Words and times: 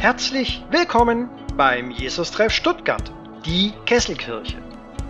Herzlich 0.00 0.64
willkommen 0.70 1.28
beim 1.56 1.90
Jesus-Treff 1.90 2.52
Stuttgart, 2.52 3.12
die 3.44 3.72
Kesselkirche. 3.84 4.56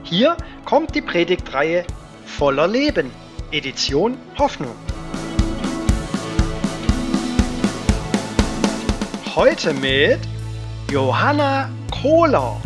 Hier 0.03 0.37
kommt 0.65 0.95
die 0.95 1.01
Predigtreihe 1.01 1.85
Voller 2.27 2.67
Leben, 2.67 3.11
Edition 3.53 4.19
Hoffnung. 4.39 4.75
Heute 9.37 9.73
mit 9.75 10.19
Johanna 10.91 11.71
Kohler. 11.91 12.61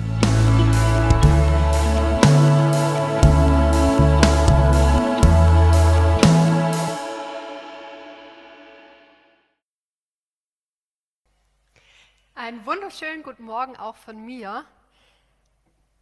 Guten 13.25 13.45
Morgen 13.45 13.75
auch 13.77 13.97
von 13.97 14.23
mir. 14.23 14.67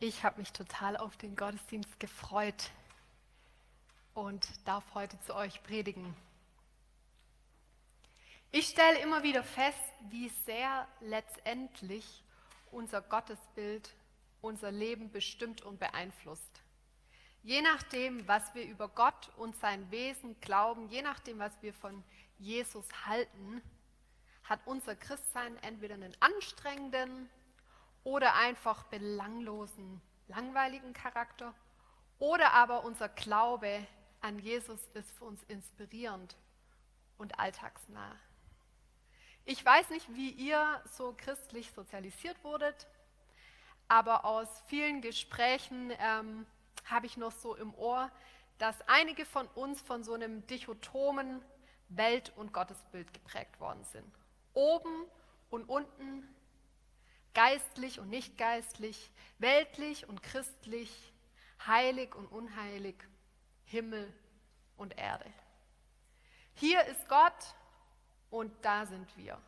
Ich 0.00 0.24
habe 0.24 0.40
mich 0.40 0.52
total 0.52 0.96
auf 0.96 1.16
den 1.16 1.36
Gottesdienst 1.36 2.00
gefreut 2.00 2.72
und 4.12 4.44
darf 4.66 4.82
heute 4.94 5.16
zu 5.20 5.36
euch 5.36 5.62
predigen. 5.62 6.16
Ich 8.50 8.66
stelle 8.66 8.98
immer 8.98 9.22
wieder 9.22 9.44
fest, 9.44 9.78
wie 10.10 10.30
sehr 10.46 10.88
letztendlich 10.98 12.24
unser 12.72 13.00
Gottesbild 13.00 13.94
unser 14.40 14.72
Leben 14.72 15.12
bestimmt 15.12 15.62
und 15.62 15.78
beeinflusst. 15.78 16.60
Je 17.44 17.62
nachdem, 17.62 18.26
was 18.26 18.52
wir 18.56 18.64
über 18.64 18.88
Gott 18.88 19.30
und 19.36 19.54
sein 19.60 19.88
Wesen 19.92 20.34
glauben, 20.40 20.88
je 20.88 21.02
nachdem, 21.02 21.38
was 21.38 21.52
wir 21.62 21.72
von 21.72 22.02
Jesus 22.40 22.86
halten, 23.06 23.62
hat 24.52 24.60
unser 24.66 24.94
Christsein 24.94 25.56
entweder 25.62 25.94
einen 25.94 26.14
anstrengenden 26.20 27.30
oder 28.04 28.34
einfach 28.34 28.82
belanglosen, 28.84 30.02
langweiligen 30.28 30.92
Charakter 30.92 31.54
oder 32.18 32.52
aber 32.52 32.84
unser 32.84 33.08
Glaube 33.08 33.86
an 34.20 34.38
Jesus 34.38 34.78
ist 34.92 35.10
für 35.12 35.24
uns 35.24 35.42
inspirierend 35.44 36.36
und 37.16 37.38
alltagsnah. 37.38 38.14
Ich 39.46 39.64
weiß 39.64 39.88
nicht, 39.88 40.14
wie 40.14 40.28
ihr 40.32 40.82
so 40.84 41.14
christlich 41.16 41.72
sozialisiert 41.72 42.36
wurdet, 42.44 42.86
aber 43.88 44.26
aus 44.26 44.62
vielen 44.66 45.00
Gesprächen 45.00 45.94
ähm, 45.98 46.44
habe 46.84 47.06
ich 47.06 47.16
noch 47.16 47.32
so 47.32 47.56
im 47.56 47.74
Ohr, 47.74 48.10
dass 48.58 48.76
einige 48.86 49.24
von 49.24 49.46
uns 49.54 49.80
von 49.80 50.04
so 50.04 50.12
einem 50.12 50.46
dichotomen 50.46 51.42
Welt- 51.88 52.34
und 52.36 52.52
Gottesbild 52.52 53.14
geprägt 53.14 53.58
worden 53.58 53.82
sind 53.84 54.21
oben 54.54 55.06
und 55.50 55.68
unten, 55.68 56.26
geistlich 57.34 58.00
und 58.00 58.10
nicht 58.10 58.36
geistlich, 58.36 59.10
weltlich 59.38 60.08
und 60.08 60.22
christlich, 60.22 61.12
heilig 61.66 62.14
und 62.14 62.26
unheilig, 62.26 62.96
Himmel 63.64 64.12
und 64.76 64.96
Erde. 64.98 65.30
Hier 66.54 66.84
ist 66.86 67.08
Gott 67.08 67.54
und 68.30 68.52
da 68.62 68.86
sind 68.86 69.16
wir. 69.16 69.40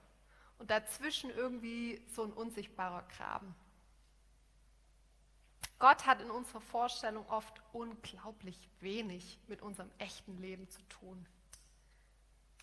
Und 0.58 0.70
dazwischen 0.70 1.30
irgendwie 1.30 2.02
so 2.12 2.22
ein 2.22 2.32
unsichtbarer 2.32 3.02
Graben. 3.16 3.54
Gott 5.78 6.06
hat 6.06 6.22
in 6.22 6.30
unserer 6.30 6.60
Vorstellung 6.60 7.28
oft 7.28 7.60
unglaublich 7.72 8.56
wenig 8.80 9.38
mit 9.48 9.60
unserem 9.60 9.90
echten 9.98 10.38
Leben 10.38 10.70
zu 10.70 10.80
tun 10.88 11.26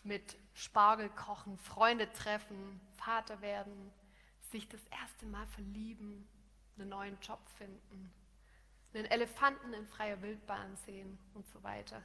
mit 0.04 0.38
Spargel 0.54 1.10
kochen, 1.10 1.58
Freunde 1.58 2.12
treffen, 2.14 2.80
Vater 2.98 3.42
werden, 3.42 3.92
sich 4.52 4.68
das 4.68 4.82
erste 4.88 5.26
Mal 5.26 5.48
verlieben, 5.48 6.28
einen 6.78 6.90
neuen 6.90 7.18
Job 7.22 7.40
finden, 7.58 8.12
einen 8.94 9.06
Elefanten 9.06 9.74
in 9.74 9.88
freier 9.88 10.22
Wildbahn 10.22 10.76
sehen 10.86 11.18
und 11.34 11.48
so 11.48 11.64
weiter. 11.64 12.02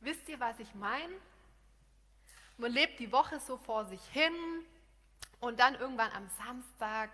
Wisst 0.00 0.28
ihr, 0.28 0.38
was 0.38 0.58
ich 0.58 0.74
meine? 0.74 1.14
Man 2.58 2.72
lebt 2.72 3.00
die 3.00 3.10
Woche 3.10 3.40
so 3.40 3.56
vor 3.56 3.86
sich 3.86 4.04
hin 4.08 4.34
und 5.40 5.58
dann 5.58 5.74
irgendwann 5.74 6.10
am 6.12 6.28
Samstag 6.38 7.10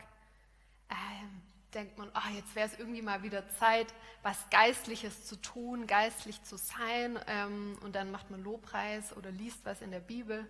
ähm, 0.91 1.43
denkt 1.75 1.99
man, 1.99 2.11
oh, 2.15 2.35
jetzt 2.35 2.55
wäre 2.55 2.67
es 2.67 2.79
irgendwie 2.79 3.03
mal 3.03 3.23
wieder 3.23 3.49
Zeit, 3.51 3.93
was 4.23 4.49
Geistliches 4.51 5.27
zu 5.27 5.37
tun, 5.37 5.87
geistlich 5.87 6.43
zu 6.43 6.57
sein. 6.57 7.19
Ähm, 7.27 7.79
und 7.83 7.95
dann 7.95 8.11
macht 8.11 8.31
man 8.31 8.43
Lobpreis 8.43 9.17
oder 9.17 9.31
liest 9.31 9.65
was 9.65 9.83
in 9.83 9.91
der 9.91 10.01
Bibel. 10.01 10.47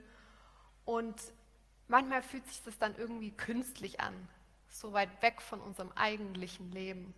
Und 0.85 1.17
manchmal 1.89 2.23
fühlt 2.23 2.47
sich 2.47 2.63
das 2.63 2.79
dann 2.79 2.97
irgendwie 2.97 3.31
künstlich 3.31 4.01
an, 4.01 4.15
so 4.69 4.93
weit 4.93 5.23
weg 5.23 5.43
von 5.43 5.61
unserem 5.61 5.93
eigentlichen 5.93 6.71
Leben. 6.73 7.15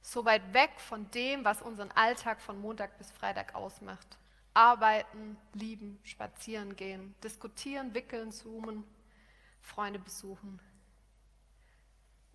So 0.00 0.24
weit 0.24 0.54
weg 0.54 0.70
von 0.78 1.10
dem, 1.10 1.44
was 1.44 1.62
unseren 1.62 1.90
Alltag 1.92 2.40
von 2.40 2.60
Montag 2.60 2.98
bis 2.98 3.10
Freitag 3.10 3.54
ausmacht. 3.54 4.18
Arbeiten, 4.54 5.36
lieben, 5.52 6.00
spazieren 6.02 6.74
gehen, 6.74 7.14
diskutieren, 7.22 7.94
wickeln, 7.94 8.32
zoomen, 8.32 8.84
Freunde 9.60 9.98
besuchen, 9.98 10.60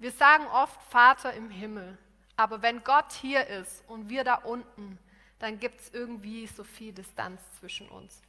wir 0.03 0.11
sagen 0.11 0.45
oft 0.47 0.81
Vater 0.91 1.33
im 1.33 1.49
Himmel, 1.49 1.97
aber 2.35 2.61
wenn 2.61 2.83
Gott 2.83 3.13
hier 3.13 3.47
ist 3.47 3.85
und 3.87 4.09
wir 4.09 4.25
da 4.25 4.35
unten, 4.35 4.99
dann 5.39 5.61
gibt 5.61 5.79
es 5.79 5.93
irgendwie 5.93 6.45
so 6.45 6.65
viel 6.65 6.91
Distanz 6.91 7.39
zwischen 7.57 7.87
uns. 7.87 8.21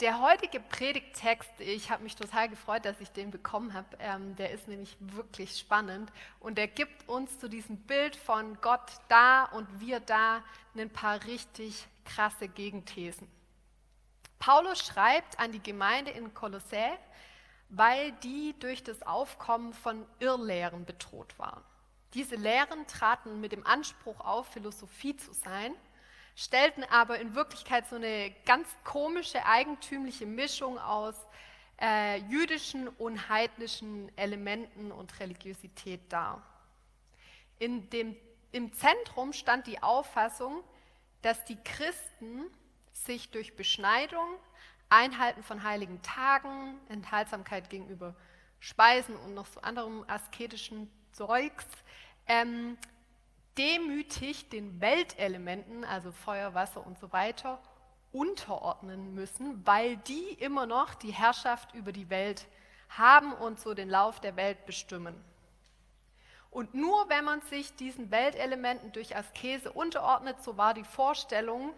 Der 0.00 0.22
heutige 0.22 0.58
Predigttext, 0.58 1.50
ich 1.58 1.90
habe 1.90 2.02
mich 2.02 2.16
total 2.16 2.48
gefreut, 2.48 2.86
dass 2.86 2.98
ich 3.02 3.12
den 3.12 3.30
bekommen 3.30 3.74
habe, 3.74 3.98
ähm, 3.98 4.34
der 4.36 4.52
ist 4.52 4.68
nämlich 4.68 4.96
wirklich 5.00 5.58
spannend 5.58 6.10
und 6.38 6.56
der 6.56 6.68
gibt 6.68 7.06
uns 7.06 7.38
zu 7.38 7.50
diesem 7.50 7.76
Bild 7.76 8.16
von 8.16 8.58
Gott 8.62 8.90
da 9.08 9.44
und 9.44 9.80
wir 9.80 10.00
da 10.00 10.42
ein 10.74 10.88
paar 10.88 11.22
richtig 11.26 11.86
krasse 12.06 12.48
Gegenthesen. 12.48 13.30
Paulus 14.38 14.78
schreibt 14.78 15.38
an 15.38 15.52
die 15.52 15.62
Gemeinde 15.62 16.10
in 16.12 16.32
Kolossä, 16.32 16.96
weil 17.70 18.12
die 18.24 18.54
durch 18.58 18.82
das 18.82 19.02
Aufkommen 19.02 19.72
von 19.72 20.04
Irrlehren 20.18 20.84
bedroht 20.84 21.38
waren. 21.38 21.62
Diese 22.14 22.34
Lehren 22.34 22.86
traten 22.88 23.40
mit 23.40 23.52
dem 23.52 23.64
Anspruch 23.64 24.20
auf, 24.20 24.48
Philosophie 24.48 25.16
zu 25.16 25.32
sein, 25.32 25.72
stellten 26.34 26.82
aber 26.84 27.20
in 27.20 27.34
Wirklichkeit 27.34 27.88
so 27.88 27.96
eine 27.96 28.34
ganz 28.44 28.68
komische, 28.82 29.44
eigentümliche 29.46 30.26
Mischung 30.26 30.78
aus 30.78 31.14
äh, 31.80 32.18
jüdischen 32.22 32.88
und 32.88 33.28
heidnischen 33.28 34.10
Elementen 34.16 34.90
und 34.90 35.20
Religiosität 35.20 36.00
dar. 36.12 36.42
In 37.60 37.88
dem, 37.90 38.16
Im 38.50 38.72
Zentrum 38.72 39.32
stand 39.32 39.68
die 39.68 39.82
Auffassung, 39.82 40.64
dass 41.22 41.44
die 41.44 41.62
Christen 41.62 42.46
sich 42.92 43.30
durch 43.30 43.54
Beschneidung, 43.54 44.26
Einhalten 44.90 45.42
von 45.42 45.62
heiligen 45.62 46.02
Tagen, 46.02 46.78
Enthaltsamkeit 46.88 47.70
gegenüber 47.70 48.14
Speisen 48.58 49.16
und 49.16 49.34
noch 49.34 49.46
so 49.46 49.60
anderem 49.60 50.04
asketischen 50.08 50.90
Zeugs, 51.12 51.66
ähm, 52.26 52.76
demütig 53.56 54.48
den 54.48 54.80
Weltelementen, 54.80 55.84
also 55.84 56.12
Feuer, 56.12 56.54
Wasser 56.54 56.84
und 56.84 56.98
so 56.98 57.12
weiter, 57.12 57.60
unterordnen 58.12 59.14
müssen, 59.14 59.64
weil 59.66 59.96
die 59.96 60.32
immer 60.34 60.66
noch 60.66 60.94
die 60.94 61.12
Herrschaft 61.12 61.74
über 61.74 61.92
die 61.92 62.10
Welt 62.10 62.46
haben 62.88 63.32
und 63.32 63.60
so 63.60 63.74
den 63.74 63.88
Lauf 63.88 64.20
der 64.20 64.36
Welt 64.36 64.66
bestimmen. 64.66 65.14
Und 66.50 66.74
nur 66.74 67.08
wenn 67.08 67.24
man 67.24 67.40
sich 67.42 67.76
diesen 67.76 68.10
Weltelementen 68.10 68.90
durch 68.90 69.16
Askese 69.16 69.70
unterordnet, 69.70 70.42
so 70.42 70.56
war 70.56 70.74
die 70.74 70.84
Vorstellung, 70.84 71.72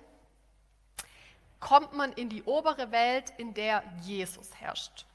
kommt 1.62 1.93
man 1.93 2.12
in 2.12 2.29
die 2.29 2.43
obere 2.43 2.91
Welt, 2.91 3.32
in 3.38 3.55
der 3.55 3.85
Jesus 4.03 4.50
herrscht. 4.56 5.06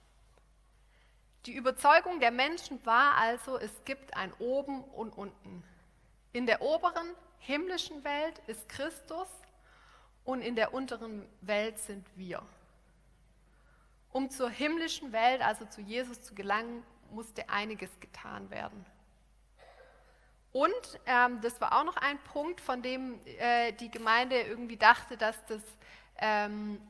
Die 1.45 1.53
Überzeugung 1.53 2.19
der 2.21 2.31
Menschen 2.31 2.83
war 2.85 3.15
also, 3.15 3.59
es 3.59 3.83
gibt 3.83 4.15
ein 4.15 4.33
Oben 4.39 4.83
und 4.85 5.15
Unten. 5.15 5.63
In 6.31 6.45
der 6.45 6.61
oberen 6.61 7.13
himmlischen 7.39 8.03
Welt 8.03 8.39
ist 8.47 8.67
Christus 8.69 9.27
und 10.23 10.41
in 10.41 10.55
der 10.55 10.73
unteren 10.73 11.27
Welt 11.41 11.79
sind 11.79 12.07
wir. 12.15 12.41
Um 14.13 14.29
zur 14.29 14.49
himmlischen 14.49 15.11
Welt, 15.11 15.41
also 15.41 15.65
zu 15.65 15.81
Jesus 15.81 16.21
zu 16.21 16.33
gelangen, 16.33 16.81
musste 17.11 17.49
einiges 17.49 17.89
getan 17.99 18.49
werden. 18.49 18.85
Und 20.53 20.99
ähm, 21.05 21.41
das 21.41 21.59
war 21.59 21.77
auch 21.77 21.83
noch 21.83 21.97
ein 21.97 22.17
Punkt, 22.19 22.61
von 22.61 22.81
dem 22.81 23.19
äh, 23.25 23.73
die 23.73 23.91
Gemeinde 23.91 24.41
irgendwie 24.41 24.77
dachte, 24.77 25.17
dass 25.17 25.45
das 25.45 25.61
ähm, 26.19 26.81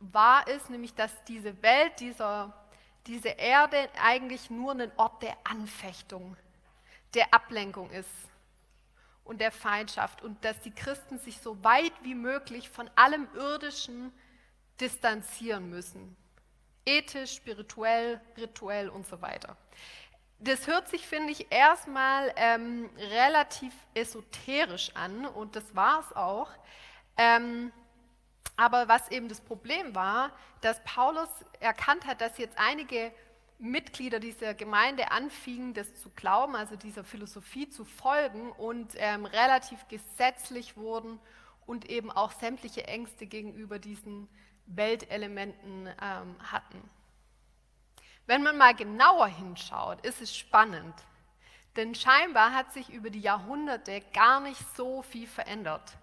wahr 0.00 0.46
ist, 0.48 0.70
nämlich 0.70 0.94
dass 0.94 1.12
diese 1.24 1.62
Welt, 1.62 2.00
dieser, 2.00 2.52
diese 3.06 3.28
Erde 3.28 3.88
eigentlich 4.02 4.50
nur 4.50 4.72
ein 4.72 4.92
Ort 4.96 5.22
der 5.22 5.36
Anfechtung, 5.44 6.36
der 7.14 7.32
Ablenkung 7.32 7.90
ist. 7.90 8.08
und 9.24 9.40
der 9.40 9.52
Feindschaft 9.52 10.22
und 10.22 10.44
dass 10.44 10.60
die 10.60 10.70
Christen 10.70 11.18
sich 11.18 11.38
so 11.38 11.62
weit 11.64 11.92
wie 12.02 12.14
möglich 12.14 12.68
von 12.68 12.90
allem 12.94 13.26
Irdischen 13.34 14.12
distanzieren 14.80 15.70
müssen. 15.70 16.16
Ethisch, 16.84 17.36
spirituell, 17.36 18.20
rituell 18.36 18.90
und 18.90 19.06
so 19.06 19.22
weiter. 19.22 19.56
Das 20.40 20.66
hört 20.66 20.88
sich, 20.88 21.06
finde 21.06 21.32
ich, 21.32 21.50
erstmal 21.50 22.32
ähm, 22.36 22.90
relativ 22.98 23.72
esoterisch 23.94 24.90
an 24.94 25.24
und 25.24 25.56
das 25.56 25.74
war 25.74 26.00
es 26.00 26.14
auch. 26.14 26.50
Ähm, 27.16 27.72
aber 28.56 28.88
was 28.88 29.10
eben 29.10 29.28
das 29.28 29.40
Problem 29.40 29.94
war, 29.94 30.30
dass 30.60 30.82
Paulus 30.84 31.28
erkannt 31.60 32.06
hat, 32.06 32.20
dass 32.20 32.38
jetzt 32.38 32.56
einige 32.58 33.12
Mitglieder 33.58 34.20
dieser 34.20 34.54
Gemeinde 34.54 35.10
anfingen, 35.10 35.74
das 35.74 35.94
zu 35.96 36.10
glauben, 36.10 36.56
also 36.56 36.76
dieser 36.76 37.04
Philosophie 37.04 37.68
zu 37.68 37.84
folgen 37.84 38.52
und 38.52 38.94
ähm, 38.96 39.26
relativ 39.26 39.86
gesetzlich 39.88 40.76
wurden 40.76 41.18
und 41.66 41.88
eben 41.88 42.10
auch 42.10 42.32
sämtliche 42.32 42.86
Ängste 42.86 43.26
gegenüber 43.26 43.78
diesen 43.78 44.28
Weltelementen 44.66 45.86
ähm, 45.86 46.36
hatten. 46.52 46.90
Wenn 48.26 48.42
man 48.42 48.56
mal 48.56 48.74
genauer 48.74 49.26
hinschaut, 49.26 50.04
ist 50.04 50.20
es 50.22 50.34
spannend, 50.34 50.94
denn 51.76 51.94
scheinbar 51.94 52.52
hat 52.54 52.72
sich 52.72 52.88
über 52.90 53.10
die 53.10 53.20
Jahrhunderte 53.20 54.00
gar 54.12 54.40
nicht 54.40 54.62
so 54.76 55.02
viel 55.02 55.26
verändert. 55.26 55.96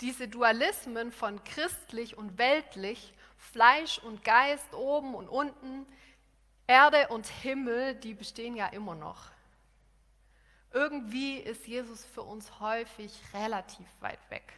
Diese 0.00 0.28
Dualismen 0.28 1.12
von 1.12 1.42
christlich 1.44 2.16
und 2.16 2.38
weltlich, 2.38 3.12
Fleisch 3.36 3.98
und 3.98 4.24
Geist 4.24 4.74
oben 4.74 5.14
und 5.14 5.28
unten, 5.28 5.86
Erde 6.66 7.08
und 7.08 7.26
Himmel, 7.26 7.94
die 7.96 8.14
bestehen 8.14 8.56
ja 8.56 8.68
immer 8.68 8.94
noch. 8.94 9.30
Irgendwie 10.72 11.36
ist 11.36 11.66
Jesus 11.66 12.04
für 12.04 12.22
uns 12.22 12.60
häufig 12.60 13.12
relativ 13.34 13.86
weit 14.00 14.20
weg. 14.30 14.52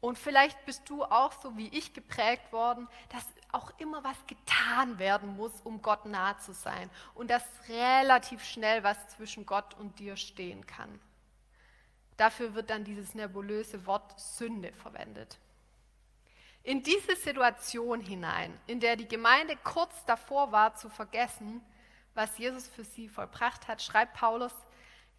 Und 0.00 0.16
vielleicht 0.16 0.64
bist 0.64 0.88
du 0.88 1.02
auch 1.02 1.32
so 1.42 1.56
wie 1.56 1.66
ich 1.68 1.92
geprägt 1.92 2.52
worden, 2.52 2.86
dass 3.08 3.26
auch 3.50 3.72
immer 3.78 4.04
was 4.04 4.16
getan 4.28 4.98
werden 4.98 5.36
muss, 5.36 5.60
um 5.64 5.82
Gott 5.82 6.04
nahe 6.04 6.36
zu 6.38 6.52
sein. 6.52 6.88
Und 7.14 7.30
dass 7.30 7.42
relativ 7.68 8.44
schnell 8.44 8.84
was 8.84 9.08
zwischen 9.08 9.44
Gott 9.44 9.74
und 9.74 9.98
dir 9.98 10.16
stehen 10.16 10.64
kann. 10.66 11.00
Dafür 12.18 12.54
wird 12.54 12.68
dann 12.68 12.84
dieses 12.84 13.14
nebulöse 13.14 13.86
Wort 13.86 14.18
Sünde 14.20 14.72
verwendet. 14.72 15.38
In 16.64 16.82
diese 16.82 17.16
Situation 17.16 18.00
hinein, 18.00 18.52
in 18.66 18.80
der 18.80 18.96
die 18.96 19.08
Gemeinde 19.08 19.56
kurz 19.64 20.04
davor 20.04 20.52
war 20.52 20.74
zu 20.74 20.90
vergessen, 20.90 21.62
was 22.14 22.36
Jesus 22.36 22.66
für 22.68 22.84
sie 22.84 23.08
vollbracht 23.08 23.68
hat, 23.68 23.80
schreibt 23.80 24.14
Paulus 24.14 24.52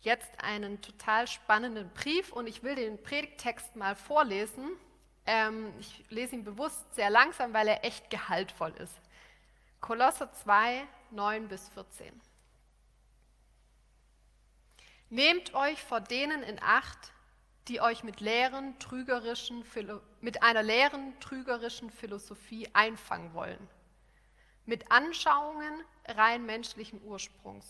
jetzt 0.01 0.29
einen 0.43 0.81
total 0.81 1.25
spannenden 1.27 1.89
Brief 1.93 2.33
und 2.33 2.47
ich 2.47 2.63
will 2.63 2.75
den 2.75 3.01
Predigtext 3.01 3.77
mal 3.77 3.95
vorlesen. 3.95 4.69
Ähm, 5.25 5.73
ich 5.79 6.05
lese 6.09 6.35
ihn 6.35 6.43
bewusst 6.43 6.93
sehr 6.95 7.09
langsam, 7.09 7.53
weil 7.53 7.69
er 7.69 7.85
echt 7.85 8.09
gehaltvoll 8.09 8.73
ist. 8.77 8.99
Kolosser 9.79 10.31
2, 10.33 10.85
9 11.11 11.47
bis 11.47 11.69
14. 11.69 12.28
Nehmt 15.09 15.55
euch 15.55 15.81
vor 15.83 16.01
denen 16.01 16.43
in 16.43 16.61
Acht, 16.61 17.11
die 17.67 17.81
euch 17.81 18.03
mit, 18.03 18.19
leeren, 18.19 18.77
trügerischen, 18.79 19.63
mit 20.21 20.43
einer 20.43 20.63
leeren, 20.63 21.19
trügerischen 21.19 21.89
Philosophie 21.89 22.69
einfangen 22.73 23.33
wollen, 23.33 23.69
mit 24.65 24.91
Anschauungen 24.91 25.83
rein 26.07 26.45
menschlichen 26.45 27.01
Ursprungs, 27.03 27.65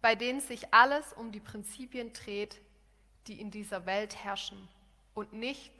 bei 0.00 0.14
denen 0.14 0.40
sich 0.40 0.72
alles 0.72 1.12
um 1.12 1.32
die 1.32 1.40
Prinzipien 1.40 2.12
dreht, 2.12 2.60
die 3.26 3.40
in 3.40 3.50
dieser 3.50 3.84
Welt 3.84 4.16
herrschen 4.24 4.68
und 5.14 5.34
nicht 5.34 5.72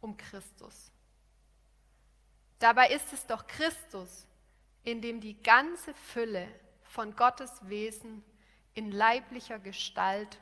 um 0.00 0.16
Christus. 0.16 0.90
Dabei 2.58 2.90
ist 2.90 3.12
es 3.12 3.26
doch 3.26 3.46
Christus, 3.46 4.26
in 4.82 5.00
dem 5.00 5.20
die 5.20 5.40
ganze 5.42 5.94
Fülle 5.94 6.48
von 6.82 7.14
Gottes 7.14 7.52
Wesen 7.68 8.24
in 8.74 8.92
leiblicher 8.92 9.58
Gestalt 9.58 10.38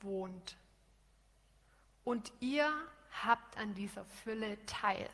wohnt. 0.00 0.56
Und 2.04 2.32
ihr 2.40 2.70
habt 3.24 3.56
an 3.58 3.74
dieser 3.74 4.04
Fülle 4.04 4.64
teil, 4.66 5.08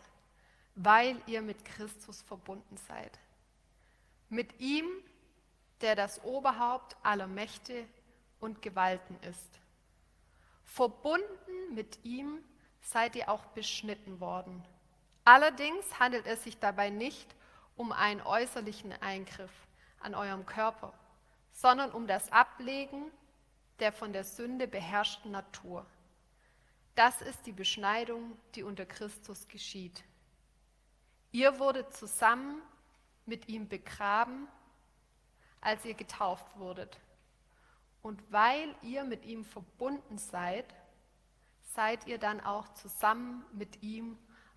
weil 0.74 1.20
ihr 1.26 1.42
mit 1.42 1.64
Christus 1.64 2.22
verbunden 2.22 2.76
seid. 2.88 3.18
Mit 4.28 4.60
ihm, 4.60 4.86
der 5.80 5.94
das 5.94 6.22
Oberhaupt 6.24 6.96
aller 7.02 7.26
Mächte 7.26 7.86
und 8.40 8.62
Gewalten 8.62 9.16
ist. 9.22 9.60
Verbunden 10.64 11.74
mit 11.74 12.04
ihm 12.04 12.42
seid 12.80 13.16
ihr 13.16 13.28
auch 13.28 13.44
beschnitten 13.46 14.20
worden. 14.20 14.64
Allerdings 15.24 15.98
handelt 15.98 16.26
es 16.26 16.44
sich 16.44 16.58
dabei 16.58 16.90
nicht 16.90 17.34
um 17.76 17.92
einen 17.92 18.22
äußerlichen 18.22 18.92
Eingriff 19.02 19.50
an 20.00 20.14
eurem 20.14 20.46
Körper, 20.46 20.92
sondern 21.60 21.90
um 21.90 22.06
das 22.06 22.30
Ablegen 22.30 23.10
der 23.80 23.92
von 23.92 24.12
der 24.12 24.22
Sünde 24.22 24.68
beherrschten 24.68 25.32
Natur. 25.32 25.84
Das 26.94 27.20
ist 27.20 27.46
die 27.46 27.52
Beschneidung, 27.52 28.36
die 28.54 28.62
unter 28.62 28.86
Christus 28.86 29.48
geschieht. 29.48 30.04
Ihr 31.32 31.58
wurdet 31.58 31.92
zusammen 31.92 32.62
mit 33.26 33.48
ihm 33.48 33.68
begraben, 33.68 34.46
als 35.60 35.84
ihr 35.84 35.94
getauft 35.94 36.46
wurdet. 36.58 37.00
Und 38.02 38.22
weil 38.32 38.72
ihr 38.82 39.02
mit 39.02 39.24
ihm 39.24 39.44
verbunden 39.44 40.16
seid, 40.16 40.72
seid 41.74 42.06
ihr 42.06 42.18
dann 42.18 42.40
auch 42.40 42.68
zusammen 42.74 43.44
mit 43.52 43.82
ihm 43.82 44.16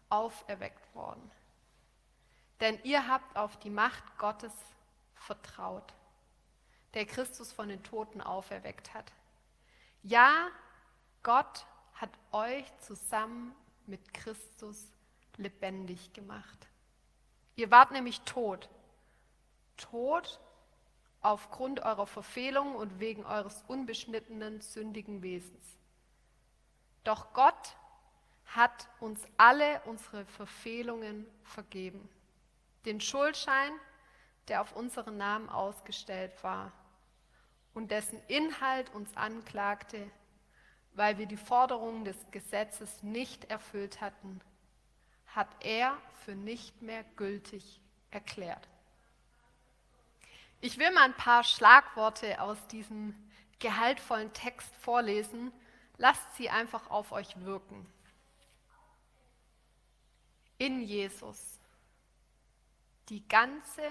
auferweckt 0.09 0.93
worden. 0.93 1.31
Denn 2.59 2.79
ihr 2.83 3.07
habt 3.07 3.35
auf 3.35 3.57
die 3.57 3.71
Macht 3.71 4.19
Gottes 4.19 4.53
vertraut, 5.15 5.95
der 6.93 7.05
Christus 7.05 7.51
von 7.51 7.69
den 7.69 7.83
Toten 7.83 8.21
auferweckt 8.21 8.93
hat. 8.93 9.11
Ja, 10.03 10.49
Gott 11.23 11.65
hat 11.93 12.09
euch 12.31 12.65
zusammen 12.79 13.55
mit 13.85 14.13
Christus 14.13 14.87
lebendig 15.37 16.13
gemacht. 16.13 16.67
Ihr 17.55 17.71
wart 17.71 17.91
nämlich 17.91 18.21
tot. 18.21 18.69
Tot 19.77 20.39
aufgrund 21.21 21.81
eurer 21.81 22.07
Verfehlung 22.07 22.75
und 22.75 22.99
wegen 22.99 23.25
eures 23.25 23.63
unbeschnittenen, 23.67 24.61
sündigen 24.61 25.21
Wesens. 25.21 25.77
Doch 27.03 27.33
Gott 27.33 27.75
hat 28.45 28.89
uns 28.99 29.21
alle 29.37 29.81
unsere 29.85 30.25
Verfehlungen 30.25 31.25
vergeben. 31.43 32.09
Den 32.85 32.99
Schuldschein, 32.99 33.71
der 34.47 34.61
auf 34.61 34.75
unseren 34.75 35.17
Namen 35.17 35.49
ausgestellt 35.49 36.43
war 36.43 36.71
und 37.73 37.91
dessen 37.91 38.21
Inhalt 38.27 38.93
uns 38.93 39.15
anklagte, 39.15 40.09
weil 40.93 41.17
wir 41.17 41.25
die 41.25 41.37
Forderungen 41.37 42.05
des 42.05 42.17
Gesetzes 42.31 43.01
nicht 43.03 43.45
erfüllt 43.45 44.01
hatten, 44.01 44.41
hat 45.27 45.47
er 45.61 45.97
für 46.25 46.35
nicht 46.35 46.81
mehr 46.81 47.03
gültig 47.15 47.81
erklärt. 48.11 48.67
Ich 50.59 50.77
will 50.77 50.91
mal 50.91 51.05
ein 51.05 51.15
paar 51.15 51.43
Schlagworte 51.43 52.39
aus 52.41 52.57
diesem 52.67 53.15
gehaltvollen 53.59 54.31
Text 54.33 54.75
vorlesen. 54.75 55.51
Lasst 55.97 56.35
sie 56.35 56.49
einfach 56.49 56.89
auf 56.89 57.11
euch 57.11 57.39
wirken. 57.45 57.87
In 60.57 60.81
Jesus 60.81 61.59
die 63.09 63.27
ganze 63.27 63.83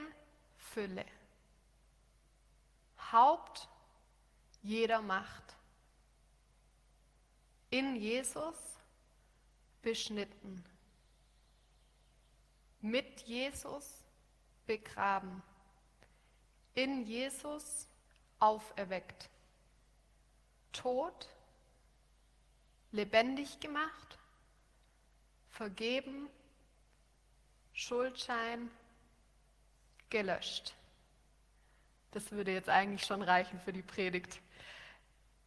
Fülle, 0.57 1.05
Haupt 3.13 3.69
jeder 4.63 5.01
Macht. 5.01 5.57
In 7.71 7.97
Jesus 7.97 8.57
beschnitten, 9.83 10.65
mit 12.81 13.21
Jesus 13.23 14.03
begraben, 14.67 15.43
in 16.75 17.05
Jesus 17.07 17.87
auferweckt, 18.39 19.29
tot, 20.73 21.29
lebendig 22.91 23.61
gemacht, 23.61 24.19
vergeben, 25.51 26.29
Schuldschein 27.73 28.71
gelöscht. 30.09 30.75
Das 32.13 32.33
würde 32.33 32.53
jetzt 32.53 32.69
eigentlich 32.69 33.07
schon 33.07 33.23
reichen 33.23 33.61
für 33.61 33.73
die 33.73 33.83
Predigt. 33.83 34.41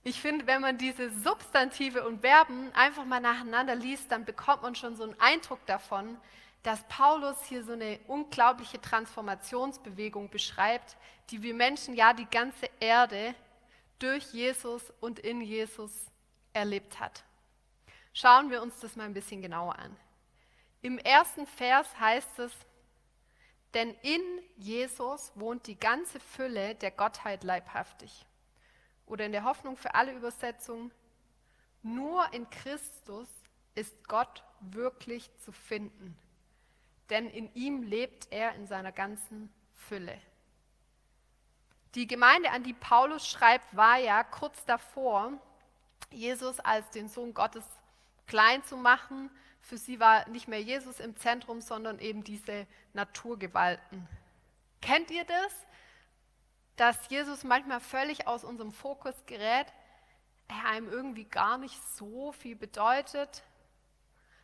Ich 0.03 0.19
finde, 0.19 0.47
wenn 0.47 0.61
man 0.61 0.77
diese 0.77 1.09
Substantive 1.09 2.05
und 2.05 2.21
Verben 2.21 2.71
einfach 2.73 3.05
mal 3.05 3.21
nacheinander 3.21 3.75
liest, 3.75 4.11
dann 4.11 4.25
bekommt 4.25 4.61
man 4.61 4.75
schon 4.75 4.95
so 4.95 5.03
einen 5.03 5.19
Eindruck 5.19 5.65
davon, 5.65 6.17
dass 6.61 6.83
Paulus 6.87 7.43
hier 7.45 7.63
so 7.63 7.73
eine 7.73 7.99
unglaubliche 8.07 8.79
Transformationsbewegung 8.79 10.29
beschreibt, 10.29 10.97
die 11.29 11.41
wir 11.41 11.53
Menschen, 11.53 11.93
ja 11.93 12.13
die 12.13 12.25
ganze 12.25 12.69
Erde 12.79 13.35
durch 13.99 14.33
Jesus 14.33 14.91
und 14.99 15.19
in 15.19 15.41
Jesus 15.41 15.91
erlebt 16.53 16.99
hat. 16.99 17.23
Schauen 18.13 18.49
wir 18.49 18.61
uns 18.61 18.79
das 18.79 18.95
mal 18.95 19.05
ein 19.05 19.13
bisschen 19.13 19.41
genauer 19.41 19.77
an. 19.79 19.95
Im 20.81 20.97
ersten 20.97 21.47
Vers 21.47 21.87
heißt 21.99 22.39
es, 22.39 22.51
denn 23.73 23.95
in 24.01 24.21
Jesus 24.57 25.31
wohnt 25.35 25.67
die 25.67 25.79
ganze 25.79 26.19
Fülle 26.19 26.75
der 26.75 26.91
Gottheit 26.91 27.43
leibhaftig. 27.43 28.25
Oder 29.05 29.25
in 29.25 29.31
der 29.31 29.43
Hoffnung 29.43 29.75
für 29.75 29.95
alle 29.95 30.13
Übersetzungen, 30.13 30.91
nur 31.81 32.31
in 32.33 32.49
Christus 32.49 33.27
ist 33.75 34.07
Gott 34.07 34.43
wirklich 34.61 35.29
zu 35.39 35.51
finden, 35.51 36.17
denn 37.09 37.29
in 37.29 37.53
ihm 37.53 37.83
lebt 37.83 38.27
er 38.31 38.55
in 38.55 38.67
seiner 38.67 38.91
ganzen 38.91 39.53
Fülle. 39.73 40.17
Die 41.95 42.07
Gemeinde, 42.07 42.49
an 42.51 42.63
die 42.63 42.73
Paulus 42.73 43.27
schreibt, 43.27 43.75
war 43.75 43.97
ja 43.97 44.23
kurz 44.23 44.63
davor, 44.65 45.33
Jesus 46.09 46.59
als 46.59 46.89
den 46.91 47.09
Sohn 47.09 47.33
Gottes 47.33 47.65
klein 48.27 48.63
zu 48.63 48.77
machen. 48.77 49.29
Für 49.61 49.77
sie 49.77 49.99
war 49.99 50.27
nicht 50.29 50.47
mehr 50.47 50.61
Jesus 50.61 50.99
im 50.99 51.15
Zentrum, 51.15 51.61
sondern 51.61 51.99
eben 51.99 52.23
diese 52.23 52.67
Naturgewalten. 52.93 54.07
Kennt 54.81 55.11
ihr 55.11 55.23
das? 55.23 55.53
Dass 56.75 57.09
Jesus 57.09 57.43
manchmal 57.43 57.79
völlig 57.79 58.27
aus 58.27 58.43
unserem 58.43 58.71
Fokus 58.71 59.15
gerät, 59.25 59.67
er 60.47 60.69
einem 60.69 60.89
irgendwie 60.89 61.25
gar 61.25 61.57
nicht 61.57 61.81
so 61.95 62.31
viel 62.33 62.55
bedeutet, 62.55 63.43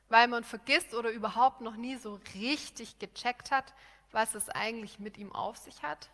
weil 0.07 0.27
man 0.27 0.43
vergisst 0.43 0.93
oder 0.93 1.11
überhaupt 1.11 1.61
noch 1.61 1.75
nie 1.75 1.97
so 1.97 2.19
richtig 2.33 2.99
gecheckt 2.99 3.51
hat, 3.51 3.73
was 4.11 4.33
es 4.35 4.49
eigentlich 4.49 4.99
mit 4.99 5.17
ihm 5.17 5.31
auf 5.33 5.57
sich 5.57 5.83
hat. 5.83 6.09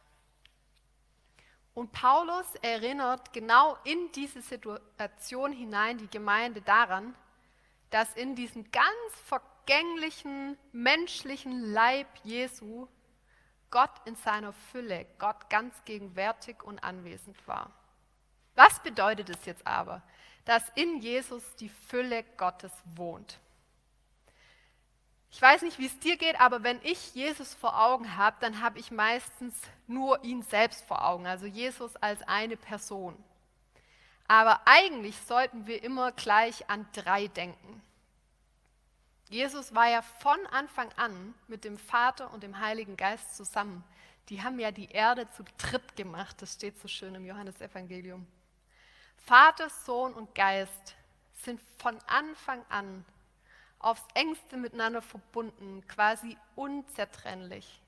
Und 1.74 1.92
Paulus 1.92 2.56
erinnert 2.62 3.34
genau 3.34 3.78
in 3.84 4.12
diese 4.14 4.42
Situation 4.42 5.52
hinein 5.52 5.98
die 5.98 6.10
Gemeinde 6.10 6.62
daran, 6.62 7.14
dass 7.90 8.14
in 8.16 8.36
diesem 8.36 8.70
ganz 8.72 8.86
vergänglichen 9.26 10.58
menschlichen 10.72 11.72
Leib 11.72 12.08
Jesu 12.24 12.88
Gott 13.72 13.92
in 14.06 14.16
seiner 14.16 14.54
Fülle, 14.54 15.06
Gott 15.20 15.50
ganz 15.50 15.74
gegenwärtig 15.86 16.64
und 16.64 16.84
anwesend 16.84 17.36
war. 17.48 17.72
Was 18.56 18.82
bedeutet 18.82 19.30
es 19.30 19.46
jetzt 19.46 19.68
aber, 19.68 20.02
dass 20.46 20.64
in 20.76 21.00
Jesus 21.02 21.44
die 21.58 21.70
Fülle 21.70 22.24
Gottes 22.38 22.72
wohnt? 22.96 23.40
Ich 25.30 25.42
weiß 25.42 25.64
nicht, 25.64 25.80
wie 25.80 25.88
es 25.88 26.00
dir 26.00 26.16
geht, 26.16 26.40
aber 26.40 26.64
wenn 26.64 26.80
ich 26.84 27.14
Jesus 27.14 27.54
vor 27.54 27.78
Augen 27.78 28.16
habe, 28.16 28.38
dann 28.40 28.62
habe 28.62 28.80
ich 28.80 28.92
meistens 28.92 29.54
nur 29.86 30.24
ihn 30.24 30.44
selbst 30.44 30.86
vor 30.86 31.06
Augen, 31.06 31.28
also 31.28 31.46
Jesus 31.46 31.98
als 31.98 32.22
eine 32.24 32.56
Person. 32.56 33.22
Aber 34.28 34.62
eigentlich 34.66 35.16
sollten 35.28 35.68
wir 35.68 35.84
immer 35.84 36.12
gleich 36.12 36.70
an 36.70 36.88
drei 36.94 37.28
denken. 37.28 37.82
Jesus 39.30 39.74
war 39.74 39.90
ja 39.90 40.02
von 40.02 40.38
Anfang 40.48 40.92
an 40.98 41.34
mit 41.48 41.64
dem 41.64 41.78
Vater 41.78 42.32
und 42.34 42.44
dem 42.44 42.60
Heiligen 42.60 42.96
Geist 42.96 43.36
zusammen. 43.36 43.84
Die 44.30 44.42
haben 44.44 44.60
ja 44.60 44.72
die 44.72 44.90
Erde 44.90 45.30
zu 45.32 45.44
dritt 45.58 45.96
gemacht, 45.96 46.42
das 46.42 46.54
steht 46.54 46.80
so 46.80 46.88
schön 46.88 47.14
im 47.16 47.26
Johannesevangelium. 47.26 48.26
Vater, 49.18 49.70
Sohn 49.70 50.14
und 50.14 50.34
Geist 50.36 50.96
sind 51.44 51.62
von 51.78 51.98
Anfang 52.08 52.64
an 52.70 53.06
aufs 53.80 54.04
engste 54.16 54.58
miteinander 54.58 55.02
verbunden, 55.02 55.84
quasi 55.88 56.38
unzertrennlich. 56.56 57.82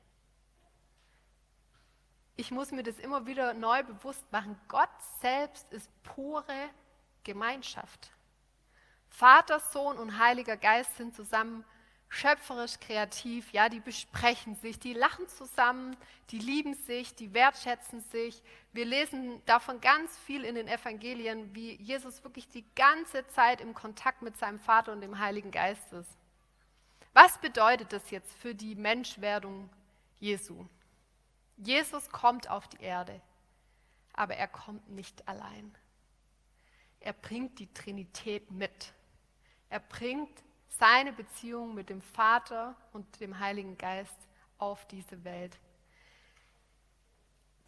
Ich 2.37 2.51
muss 2.51 2.71
mir 2.71 2.83
das 2.83 2.99
immer 2.99 3.25
wieder 3.25 3.53
neu 3.53 3.83
bewusst 3.83 4.31
machen. 4.31 4.59
Gott 4.67 4.89
selbst 5.21 5.71
ist 5.73 5.89
pure 6.03 6.69
Gemeinschaft. 7.23 8.11
Vater, 9.09 9.59
Sohn 9.59 9.97
und 9.97 10.19
Heiliger 10.19 10.55
Geist 10.55 10.95
sind 10.97 11.15
zusammen 11.15 11.65
schöpferisch 12.09 12.79
kreativ, 12.79 13.51
ja, 13.51 13.69
die 13.69 13.79
besprechen 13.79 14.55
sich, 14.55 14.79
die 14.79 14.93
lachen 14.93 15.27
zusammen, 15.27 15.95
die 16.29 16.39
lieben 16.39 16.73
sich, 16.73 17.15
die 17.15 17.33
wertschätzen 17.33 18.01
sich. 18.01 18.41
Wir 18.71 18.85
lesen 18.85 19.41
davon 19.45 19.81
ganz 19.81 20.17
viel 20.19 20.43
in 20.43 20.55
den 20.55 20.67
Evangelien, 20.67 21.53
wie 21.53 21.75
Jesus 21.81 22.23
wirklich 22.23 22.47
die 22.47 22.65
ganze 22.75 23.27
Zeit 23.27 23.61
im 23.61 23.73
Kontakt 23.73 24.21
mit 24.21 24.37
seinem 24.37 24.59
Vater 24.59 24.93
und 24.93 25.01
dem 25.01 25.19
Heiligen 25.19 25.51
Geist 25.51 25.91
ist. 25.91 26.17
Was 27.13 27.37
bedeutet 27.39 27.91
das 27.91 28.09
jetzt 28.11 28.33
für 28.35 28.55
die 28.55 28.75
Menschwerdung 28.75 29.69
Jesu? 30.19 30.65
Jesus 31.57 32.09
kommt 32.09 32.49
auf 32.49 32.67
die 32.67 32.81
Erde, 32.81 33.19
aber 34.13 34.35
er 34.35 34.47
kommt 34.47 34.89
nicht 34.89 35.27
allein. 35.27 35.75
Er 36.99 37.13
bringt 37.13 37.59
die 37.59 37.71
Trinität 37.73 38.51
mit. 38.51 38.93
Er 39.69 39.79
bringt 39.79 40.43
seine 40.69 41.13
Beziehung 41.13 41.73
mit 41.73 41.89
dem 41.89 42.01
Vater 42.01 42.75
und 42.93 43.19
dem 43.19 43.39
Heiligen 43.39 43.77
Geist 43.77 44.15
auf 44.57 44.85
diese 44.87 45.23
Welt. 45.23 45.57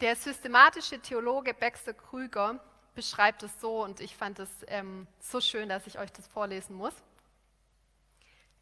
Der 0.01 0.15
systematische 0.15 0.99
Theologe 0.99 1.53
Baxter 1.53 1.93
Krüger 1.93 2.63
beschreibt 2.95 3.43
es 3.43 3.59
so 3.59 3.83
und 3.83 3.99
ich 3.99 4.15
fand 4.15 4.39
es 4.39 4.49
ähm, 4.67 5.07
so 5.19 5.41
schön, 5.41 5.69
dass 5.69 5.87
ich 5.87 5.99
euch 5.99 6.11
das 6.11 6.27
vorlesen 6.27 6.75
muss. 6.75 6.93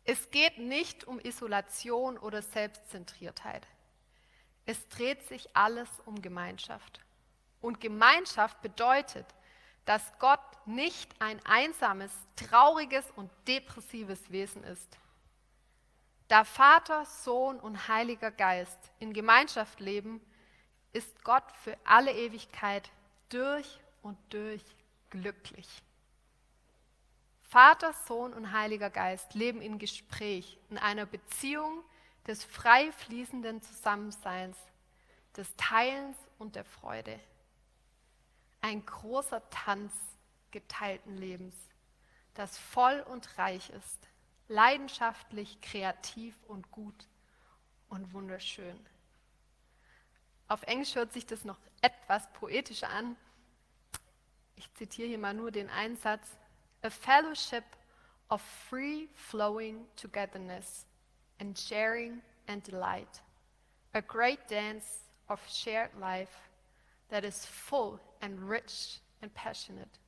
Es 0.04 0.32
geht 0.32 0.58
nicht 0.58 1.06
um 1.06 1.20
Isolation 1.20 2.18
oder 2.18 2.42
Selbstzentriertheit. 2.42 3.68
Es 4.68 4.88
dreht 4.90 5.26
sich 5.28 5.50
alles 5.56 5.90
um 6.06 6.22
Gemeinschaft. 6.22 7.00
Und 7.62 7.80
Gemeinschaft 7.80 8.62
bedeutet, 8.62 9.26
dass 9.86 10.04
Gott 10.20 10.42
nicht 10.66 11.10
ein 11.20 11.40
einsames, 11.46 12.12
trauriges 12.36 13.06
und 13.16 13.32
depressives 13.48 14.30
Wesen 14.30 14.66
ist. 14.66 15.00
Da 16.28 16.44
Vater, 16.44 17.06
Sohn 17.06 17.58
und 17.62 17.88
Heiliger 17.88 18.30
Geist 18.30 18.92
in 19.00 19.14
Gemeinschaft 19.14 19.80
leben, 19.80 20.20
ist 20.92 21.24
Gott 21.24 21.50
für 21.64 21.78
alle 21.86 22.12
Ewigkeit 22.12 22.92
durch 23.30 23.80
und 24.02 24.18
durch 24.30 24.64
glücklich. 25.10 25.82
Vater, 27.44 27.94
Sohn 27.94 28.34
und 28.34 28.52
Heiliger 28.52 28.90
Geist 28.90 29.34
leben 29.34 29.62
in 29.62 29.80
Gespräch, 29.80 30.58
in 30.70 30.78
einer 30.78 31.06
Beziehung 31.06 31.86
des 32.28 32.44
frei 32.44 32.92
fließenden 32.92 33.62
Zusammenseins, 33.62 34.58
des 35.36 35.56
Teilens 35.56 36.18
und 36.38 36.56
der 36.56 36.66
Freude 36.66 37.20
ein 38.62 38.86
großer 38.86 39.42
Tanz 39.50 39.94
geteilten 40.52 41.16
Lebens, 41.18 41.56
das 42.34 42.58
voll 42.58 43.00
und 43.10 43.38
reich 43.38 43.70
ist, 43.70 44.08
leidenschaftlich, 44.48 45.62
kreativ 45.62 46.36
und 46.48 46.70
gut 46.72 47.08
und 47.90 48.14
wunderschön. 48.14 48.78
Auf 50.48 50.64
Englisch 50.64 50.96
hört 50.96 51.14
sich 51.14 51.26
das 51.26 51.46
noch 51.46 51.60
etwas 51.82 52.32
poetischer 52.34 52.90
an. 52.90 53.16
Ich 54.56 54.74
zitiere 54.74 55.08
hier 55.08 55.18
mal 55.18 55.34
nur 55.34 55.52
den 55.52 55.70
Einsatz. 55.70 56.38
A 56.82 56.90
fellowship 56.90 57.64
of 58.30 58.42
free 58.70 59.08
flowing 59.14 59.88
togetherness 59.96 60.86
and 61.40 61.58
sharing 61.58 62.22
and 62.48 62.64
delight. 62.64 63.22
A 63.94 64.02
great 64.02 64.48
dance 64.48 65.00
of 65.30 65.40
shared 65.48 65.92
life 66.00 66.50
that 67.10 67.24
is 67.24 67.46
full 67.46 68.00
and 68.22 68.40
rich 68.50 69.00
and 69.22 69.34
passionate, 69.34 70.00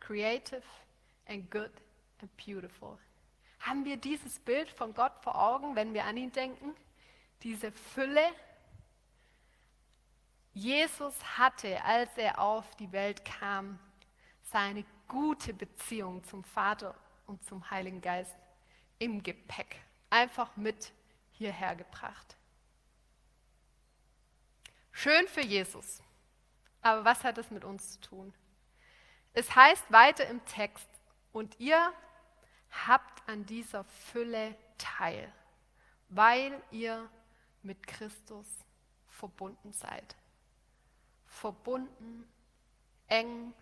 creative 0.00 0.64
and 1.26 1.48
good 1.50 1.70
and 2.20 2.30
beautiful. 2.36 2.98
Haben 3.60 3.84
wir 3.84 3.96
dieses 3.96 4.38
Bild 4.38 4.68
von 4.68 4.92
Gott 4.92 5.22
vor 5.22 5.40
Augen, 5.40 5.74
wenn 5.74 5.94
wir 5.94 6.04
an 6.04 6.16
ihn 6.16 6.32
denken? 6.32 6.74
Diese 7.42 7.72
Fülle. 7.72 8.32
Jesus 10.52 11.14
hatte, 11.38 11.82
als 11.82 12.16
er 12.16 12.38
auf 12.38 12.76
die 12.76 12.92
Welt 12.92 13.24
kam, 13.24 13.78
seine 14.42 14.84
gute 15.08 15.52
Beziehung 15.52 16.22
zum 16.24 16.44
Vater 16.44 16.94
und 17.26 17.42
zum 17.44 17.68
Heiligen 17.70 18.00
Geist 18.00 18.36
im 18.98 19.22
Gepäck, 19.22 19.76
einfach 20.14 20.56
mit 20.56 20.92
hierher 21.32 21.74
gebracht. 21.74 22.36
Schön 24.92 25.26
für 25.26 25.42
Jesus. 25.42 26.00
Aber 26.82 27.04
was 27.04 27.24
hat 27.24 27.36
es 27.36 27.50
mit 27.50 27.64
uns 27.64 27.94
zu 27.94 28.00
tun? 28.00 28.34
Es 29.32 29.56
heißt 29.56 29.90
weiter 29.90 30.26
im 30.28 30.44
Text, 30.44 30.88
und 31.32 31.58
ihr 31.58 31.92
habt 32.86 33.28
an 33.28 33.44
dieser 33.44 33.82
Fülle 33.82 34.56
teil, 34.78 35.32
weil 36.10 36.62
ihr 36.70 37.10
mit 37.62 37.84
Christus 37.84 38.46
verbunden 39.08 39.72
seid. 39.72 40.14
Verbunden, 41.26 42.24
eng, 43.08 43.52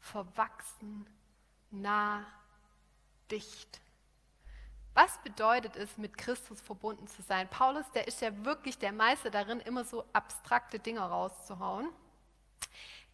verwachsen, 0.00 1.06
nah, 1.70 2.26
dicht. 3.30 3.80
Was 4.96 5.18
bedeutet 5.18 5.76
es, 5.76 5.98
mit 5.98 6.16
Christus 6.16 6.62
verbunden 6.62 7.06
zu 7.06 7.20
sein? 7.20 7.50
Paulus, 7.50 7.84
der 7.92 8.08
ist 8.08 8.22
ja 8.22 8.30
wirklich 8.46 8.78
der 8.78 8.92
Meister 8.92 9.28
darin, 9.28 9.60
immer 9.60 9.84
so 9.84 10.06
abstrakte 10.14 10.78
Dinge 10.78 11.00
rauszuhauen. 11.00 11.90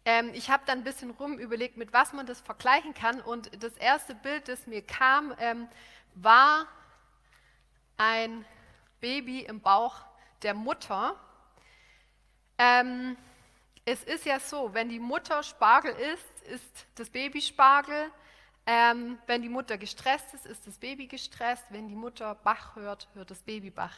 Ähm, 0.05 0.31
ich 0.33 0.49
habe 0.49 0.63
dann 0.65 0.77
ein 0.77 0.83
bisschen 0.85 1.11
rum 1.11 1.37
überlegt, 1.37 1.75
mit 1.75 1.91
was 1.91 2.13
man 2.13 2.25
das 2.25 2.39
vergleichen 2.39 2.93
kann. 2.93 3.19
Und 3.19 3.61
das 3.61 3.73
erste 3.73 4.15
Bild, 4.15 4.47
das 4.47 4.65
mir 4.65 4.81
kam, 4.81 5.35
ähm, 5.39 5.67
war 6.15 6.69
ein 7.97 8.45
Baby 9.01 9.41
im 9.41 9.59
Bauch 9.59 10.05
der 10.41 10.53
Mutter. 10.53 11.19
Ähm, 12.59 13.17
es 13.83 14.05
ist 14.05 14.25
ja 14.25 14.39
so, 14.39 14.73
wenn 14.73 14.87
die 14.87 14.99
Mutter 14.99 15.43
Spargel 15.43 15.91
isst, 15.91 16.43
ist 16.43 16.85
das 16.95 17.09
Baby 17.09 17.41
Spargel. 17.41 18.09
Ähm, 18.65 19.19
wenn 19.27 19.41
die 19.41 19.49
Mutter 19.49 19.77
gestresst 19.77 20.33
ist, 20.33 20.45
ist 20.45 20.65
das 20.65 20.77
Baby 20.77 21.07
gestresst. 21.07 21.65
Wenn 21.69 21.87
die 21.87 21.95
Mutter 21.95 22.35
Bach 22.35 22.75
hört, 22.75 23.09
hört 23.13 23.31
das 23.31 23.43
Baby 23.43 23.69
Bach. 23.69 23.95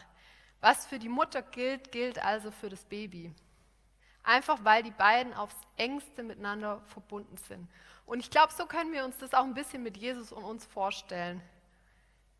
Was 0.62 0.88
für 0.88 0.98
die 0.98 1.10
Mutter 1.10 1.42
gilt, 1.44 1.92
gilt 1.92 2.18
also 2.24 2.50
für 2.50 2.70
das 2.70 2.84
Baby. 2.84 3.34
Einfach 4.24 4.64
weil 4.64 4.82
die 4.82 4.92
beiden 4.92 5.34
aufs 5.36 5.56
engste 5.78 6.24
miteinander 6.24 6.82
verbunden 6.88 7.38
sind. 7.38 7.68
Und 8.08 8.20
ich 8.20 8.32
glaube, 8.32 8.54
so 8.54 8.66
können 8.66 8.92
wir 8.92 9.06
uns 9.06 9.18
das 9.20 9.34
auch 9.36 9.44
ein 9.44 9.54
bisschen 9.54 9.84
mit 9.84 9.98
Jesus 9.98 10.32
und 10.32 10.44
uns 10.44 10.66
vorstellen. 10.66 11.42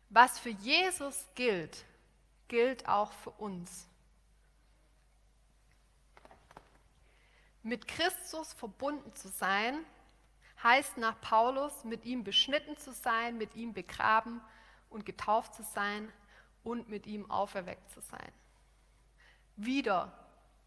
Was 0.08 0.38
für 0.38 0.50
Jesus 0.50 1.26
gilt, 1.34 1.84
gilt 2.48 2.88
auch 2.88 3.12
für 3.12 3.30
uns. 3.30 3.88
Mit 7.62 7.86
Christus 7.88 8.52
verbunden 8.52 9.14
zu 9.14 9.28
sein, 9.28 9.84
heißt 10.66 10.98
nach 10.98 11.20
Paulus, 11.20 11.84
mit 11.84 12.04
ihm 12.04 12.24
beschnitten 12.24 12.76
zu 12.76 12.92
sein, 12.92 13.38
mit 13.38 13.54
ihm 13.54 13.72
begraben 13.72 14.40
und 14.90 15.06
getauft 15.06 15.54
zu 15.54 15.62
sein 15.62 16.12
und 16.64 16.88
mit 16.88 17.06
ihm 17.06 17.30
auferweckt 17.30 17.90
zu 17.92 18.00
sein. 18.00 18.32
Wieder 19.56 20.12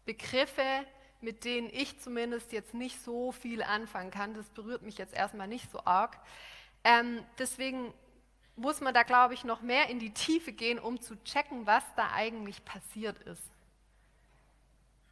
Begriffe, 0.06 0.86
mit 1.20 1.44
denen 1.44 1.68
ich 1.70 2.00
zumindest 2.00 2.52
jetzt 2.52 2.72
nicht 2.72 3.00
so 3.02 3.30
viel 3.32 3.62
anfangen 3.62 4.10
kann. 4.10 4.34
Das 4.34 4.48
berührt 4.48 4.82
mich 4.82 4.96
jetzt 4.96 5.12
erstmal 5.12 5.46
nicht 5.46 5.70
so 5.70 5.84
arg. 5.84 6.18
Ähm, 6.82 7.22
deswegen 7.38 7.92
muss 8.56 8.80
man 8.80 8.94
da, 8.94 9.02
glaube 9.02 9.34
ich, 9.34 9.44
noch 9.44 9.60
mehr 9.60 9.90
in 9.90 9.98
die 9.98 10.14
Tiefe 10.14 10.52
gehen, 10.52 10.78
um 10.78 11.00
zu 11.00 11.22
checken, 11.24 11.66
was 11.66 11.84
da 11.96 12.10
eigentlich 12.12 12.64
passiert 12.64 13.18
ist. 13.24 13.42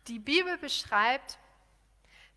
Die 0.06 0.18
Bibel 0.18 0.56
beschreibt, 0.56 1.38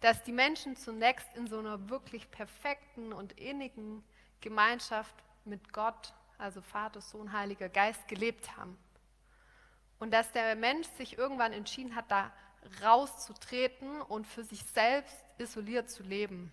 dass 0.01 0.23
die 0.23 0.31
Menschen 0.31 0.75
zunächst 0.75 1.27
in 1.35 1.47
so 1.47 1.59
einer 1.59 1.89
wirklich 1.89 2.29
perfekten 2.29 3.13
und 3.13 3.33
innigen 3.39 4.03
Gemeinschaft 4.41 5.15
mit 5.45 5.71
Gott, 5.71 6.13
also 6.37 6.61
Vater, 6.61 7.01
Sohn, 7.01 7.31
Heiliger 7.31 7.69
Geist, 7.69 8.07
gelebt 8.07 8.57
haben. 8.57 8.77
Und 9.99 10.11
dass 10.11 10.31
der 10.31 10.55
Mensch 10.55 10.87
sich 10.97 11.17
irgendwann 11.17 11.53
entschieden 11.53 11.95
hat, 11.95 12.09
da 12.09 12.31
rauszutreten 12.83 14.01
und 14.01 14.25
für 14.25 14.43
sich 14.43 14.63
selbst 14.63 15.15
isoliert 15.37 15.89
zu 15.89 16.03
leben. 16.03 16.51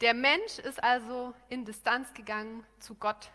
Der 0.00 0.14
Mensch 0.14 0.58
ist 0.58 0.82
also 0.82 1.34
in 1.48 1.64
Distanz 1.64 2.12
gegangen 2.14 2.66
zu 2.80 2.96
Gott. 2.96 3.30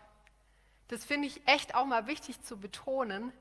Das 0.88 1.04
finde 1.04 1.28
ich 1.28 1.46
echt 1.46 1.74
auch 1.74 1.86
mal 1.86 2.06
wichtig 2.06 2.42
zu 2.42 2.58
betonen. 2.58 3.32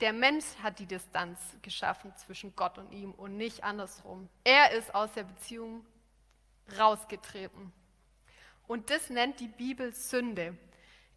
Der 0.00 0.12
Mensch 0.14 0.46
hat 0.62 0.78
die 0.78 0.86
Distanz 0.86 1.38
geschaffen 1.60 2.14
zwischen 2.16 2.56
Gott 2.56 2.78
und 2.78 2.90
ihm 2.92 3.12
und 3.12 3.36
nicht 3.36 3.62
andersrum. 3.62 4.28
Er 4.44 4.72
ist 4.72 4.94
aus 4.94 5.12
der 5.12 5.24
Beziehung 5.24 5.84
rausgetreten. 6.78 7.72
Und 8.66 8.88
das 8.88 9.10
nennt 9.10 9.40
die 9.40 9.48
Bibel 9.48 9.92
Sünde. 9.92 10.56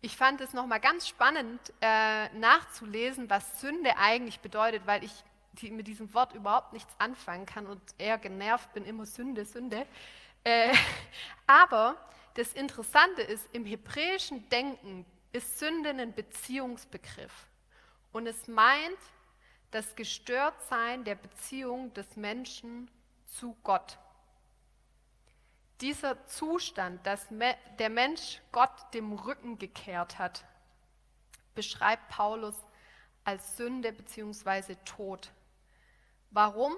Ich 0.01 0.17
fand 0.17 0.41
es 0.41 0.51
nochmal 0.51 0.81
ganz 0.81 1.07
spannend 1.07 1.61
äh, 1.79 2.27
nachzulesen, 2.37 3.29
was 3.29 3.61
Sünde 3.61 3.97
eigentlich 3.97 4.41
bedeutet, 4.41 4.85
weil 4.85 5.03
ich 5.03 5.13
die 5.53 5.71
mit 5.71 5.87
diesem 5.87 6.13
Wort 6.13 6.33
überhaupt 6.33 6.73
nichts 6.73 6.93
anfangen 6.97 7.45
kann 7.45 7.67
und 7.67 7.81
eher 7.97 8.17
genervt 8.17 8.73
bin, 8.73 8.85
immer 8.85 9.05
Sünde, 9.05 9.45
Sünde. 9.45 9.85
Äh, 10.43 10.73
aber 11.47 11.95
das 12.33 12.51
Interessante 12.53 13.21
ist, 13.21 13.47
im 13.53 13.65
hebräischen 13.65 14.49
Denken 14.49 15.05
ist 15.31 15.59
Sünde 15.59 15.91
ein 15.91 16.13
Beziehungsbegriff. 16.13 17.47
Und 18.13 18.27
es 18.27 18.47
meint 18.47 18.97
das 19.71 19.95
Gestörtsein 19.95 21.03
der 21.03 21.15
Beziehung 21.15 21.93
des 21.95 22.15
Menschen 22.15 22.89
zu 23.25 23.57
Gott. 23.63 23.97
Dieser 25.81 26.25
Zustand, 26.27 27.05
dass 27.05 27.27
der 27.79 27.89
Mensch 27.89 28.39
Gott 28.51 28.93
dem 28.93 29.13
Rücken 29.13 29.57
gekehrt 29.57 30.19
hat, 30.19 30.45
beschreibt 31.55 32.07
Paulus 32.09 32.55
als 33.25 33.57
Sünde 33.57 33.91
bzw. 33.91 34.75
Tod. 34.85 35.31
Warum? 36.29 36.73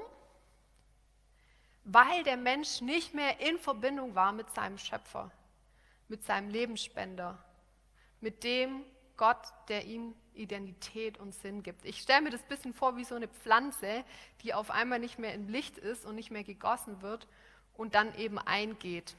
Weil 1.84 2.24
der 2.24 2.38
Mensch 2.38 2.80
nicht 2.80 3.14
mehr 3.14 3.42
in 3.42 3.60
Verbindung 3.60 4.16
war 4.16 4.32
mit 4.32 4.50
seinem 4.52 4.78
Schöpfer, 4.78 5.32
mit 6.08 6.24
seinem 6.24 6.50
Lebensspender, 6.50 7.38
mit 8.22 8.44
dem 8.44 8.86
Gott, 9.18 9.38
der 9.70 9.86
ihm 9.86 10.14
Identität 10.34 11.18
und 11.18 11.34
Sinn 11.34 11.64
gibt. 11.64 11.86
Ich 11.86 12.02
stelle 12.02 12.22
mir 12.22 12.30
das 12.30 12.42
ein 12.42 12.50
bisschen 12.50 12.74
vor 12.74 12.98
wie 12.98 13.04
so 13.04 13.16
eine 13.16 13.28
Pflanze, 13.28 14.04
die 14.42 14.54
auf 14.54 14.70
einmal 14.70 15.00
nicht 15.00 15.20
mehr 15.20 15.34
im 15.34 15.48
Licht 15.48 15.78
ist 15.78 16.06
und 16.06 16.16
nicht 16.16 16.32
mehr 16.32 16.44
gegossen 16.44 17.02
wird 17.02 17.28
und 17.76 17.96
dann 17.96 18.14
eben 18.16 18.38
eingeht. 18.38 19.16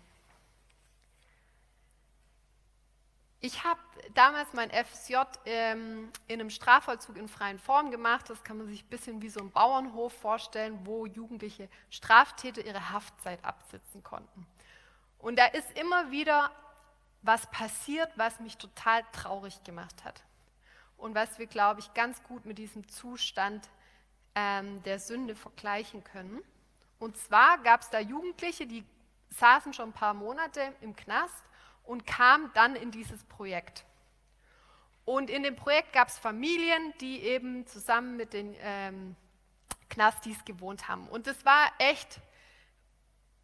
Ich 3.40 3.64
habe 3.64 3.80
damals 4.14 4.52
mein 4.54 4.70
FSJ 4.70 5.16
ähm, 5.44 6.10
in 6.26 6.40
einem 6.40 6.50
Strafvollzug 6.50 7.16
in 7.16 7.28
freien 7.28 7.58
Form 7.58 7.90
gemacht. 7.90 8.28
Das 8.30 8.42
kann 8.42 8.58
man 8.58 8.66
sich 8.66 8.82
ein 8.82 8.88
bisschen 8.88 9.22
wie 9.22 9.28
so 9.28 9.40
ein 9.40 9.50
Bauernhof 9.50 10.12
vorstellen, 10.12 10.80
wo 10.84 11.06
Jugendliche 11.06 11.68
Straftäter 11.90 12.64
ihre 12.64 12.90
Haftzeit 12.90 13.44
absitzen 13.44 14.02
konnten. 14.02 14.46
Und 15.18 15.38
da 15.38 15.46
ist 15.46 15.78
immer 15.78 16.10
wieder 16.10 16.50
was 17.26 17.50
passiert, 17.50 18.10
was 18.16 18.40
mich 18.40 18.56
total 18.56 19.02
traurig 19.12 19.62
gemacht 19.64 20.04
hat. 20.04 20.22
Und 20.96 21.14
was 21.14 21.38
wir, 21.38 21.46
glaube 21.46 21.80
ich, 21.80 21.92
ganz 21.94 22.22
gut 22.22 22.46
mit 22.46 22.58
diesem 22.58 22.88
Zustand 22.88 23.68
ähm, 24.34 24.82
der 24.84 24.98
Sünde 24.98 25.34
vergleichen 25.34 26.04
können. 26.04 26.42
Und 26.98 27.16
zwar 27.16 27.58
gab 27.58 27.82
es 27.82 27.90
da 27.90 28.00
Jugendliche, 28.00 28.66
die 28.66 28.84
saßen 29.30 29.72
schon 29.72 29.90
ein 29.90 29.92
paar 29.92 30.14
Monate 30.14 30.72
im 30.80 30.96
Knast 30.96 31.44
und 31.84 32.06
kam 32.06 32.50
dann 32.54 32.76
in 32.76 32.90
dieses 32.90 33.24
Projekt. 33.24 33.84
Und 35.04 35.30
in 35.30 35.42
dem 35.42 35.54
Projekt 35.54 35.92
gab 35.92 36.08
es 36.08 36.18
Familien, 36.18 36.92
die 37.00 37.20
eben 37.20 37.66
zusammen 37.66 38.16
mit 38.16 38.32
den 38.32 38.56
ähm, 38.60 39.16
Knastis 39.88 40.44
gewohnt 40.44 40.88
haben. 40.88 41.08
Und 41.08 41.26
es 41.26 41.44
war 41.44 41.70
echt 41.78 42.20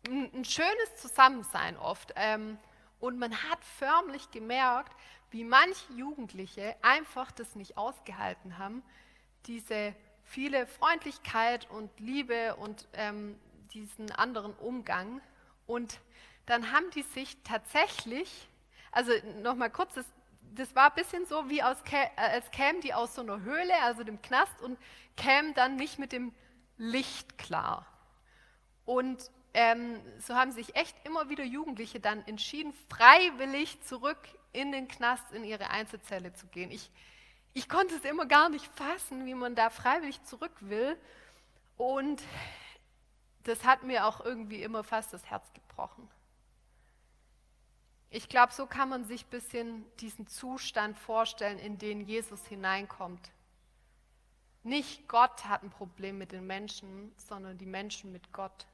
ein, 0.08 0.30
ein, 0.34 0.44
schönes 0.44 0.96
Zusammensein 0.96 1.76
oft. 1.76 2.12
Ähm, 2.16 2.58
und 3.02 3.18
man 3.18 3.32
hat 3.50 3.58
förmlich 3.64 4.30
gemerkt, 4.30 4.92
wie 5.32 5.42
manche 5.42 5.92
Jugendliche 5.94 6.76
einfach 6.82 7.32
das 7.32 7.56
nicht 7.56 7.76
ausgehalten 7.76 8.58
haben, 8.58 8.84
diese 9.46 9.92
viele 10.22 10.68
Freundlichkeit 10.68 11.68
und 11.68 11.90
Liebe 11.98 12.54
und 12.54 12.86
ähm, 12.92 13.36
diesen 13.74 14.12
anderen 14.12 14.54
Umgang. 14.54 15.20
Und 15.66 15.98
dann 16.46 16.70
haben 16.70 16.90
die 16.94 17.02
sich 17.02 17.36
tatsächlich, 17.42 18.48
also 18.92 19.10
nochmal 19.42 19.70
kurz, 19.70 19.94
das, 19.94 20.06
das, 20.54 20.76
war 20.76 20.90
ein 20.90 20.94
bisschen 20.94 21.26
so, 21.26 21.50
wie 21.50 21.60
aus, 21.60 21.78
äh, 21.90 22.06
als 22.14 22.52
kämen 22.52 22.80
die 22.82 22.94
aus 22.94 23.16
so 23.16 23.22
einer 23.22 23.40
Höhle, 23.40 23.74
also 23.82 24.04
dem 24.04 24.22
Knast, 24.22 24.62
und 24.62 24.78
kämen 25.16 25.54
dann 25.54 25.74
nicht 25.74 25.98
mit 25.98 26.12
dem 26.12 26.32
Licht 26.78 27.36
klar. 27.36 27.84
Und 28.84 29.28
ähm, 29.54 30.00
so 30.18 30.34
haben 30.34 30.52
sich 30.52 30.74
echt 30.76 30.96
immer 31.04 31.28
wieder 31.28 31.44
Jugendliche 31.44 32.00
dann 32.00 32.26
entschieden, 32.26 32.72
freiwillig 32.88 33.80
zurück 33.82 34.18
in 34.52 34.72
den 34.72 34.88
Knast, 34.88 35.32
in 35.32 35.44
ihre 35.44 35.70
Einzelzelle 35.70 36.32
zu 36.32 36.46
gehen. 36.46 36.70
Ich, 36.70 36.90
ich 37.52 37.68
konnte 37.68 37.94
es 37.94 38.04
immer 38.04 38.26
gar 38.26 38.48
nicht 38.48 38.66
fassen, 38.74 39.26
wie 39.26 39.34
man 39.34 39.54
da 39.54 39.70
freiwillig 39.70 40.22
zurück 40.24 40.52
will. 40.60 40.96
Und 41.76 42.22
das 43.44 43.64
hat 43.64 43.82
mir 43.82 44.06
auch 44.06 44.24
irgendwie 44.24 44.62
immer 44.62 44.84
fast 44.84 45.12
das 45.12 45.24
Herz 45.26 45.52
gebrochen. 45.52 46.08
Ich 48.08 48.28
glaube, 48.28 48.52
so 48.52 48.66
kann 48.66 48.90
man 48.90 49.04
sich 49.04 49.24
ein 49.24 49.30
bisschen 49.30 49.84
diesen 49.98 50.26
Zustand 50.26 50.98
vorstellen, 50.98 51.58
in 51.58 51.78
den 51.78 52.02
Jesus 52.02 52.46
hineinkommt. 52.46 53.30
Nicht 54.64 55.08
Gott 55.08 55.46
hat 55.46 55.62
ein 55.62 55.70
Problem 55.70 56.18
mit 56.18 56.30
den 56.30 56.46
Menschen, 56.46 57.12
sondern 57.16 57.58
die 57.58 57.66
Menschen 57.66 58.12
mit 58.12 58.32
Gott. 58.32 58.66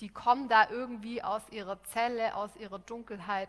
Die 0.00 0.08
kommen 0.08 0.48
da 0.48 0.68
irgendwie 0.70 1.22
aus 1.22 1.42
ihrer 1.50 1.82
Zelle, 1.84 2.34
aus 2.34 2.54
ihrer 2.56 2.78
Dunkelheit 2.78 3.48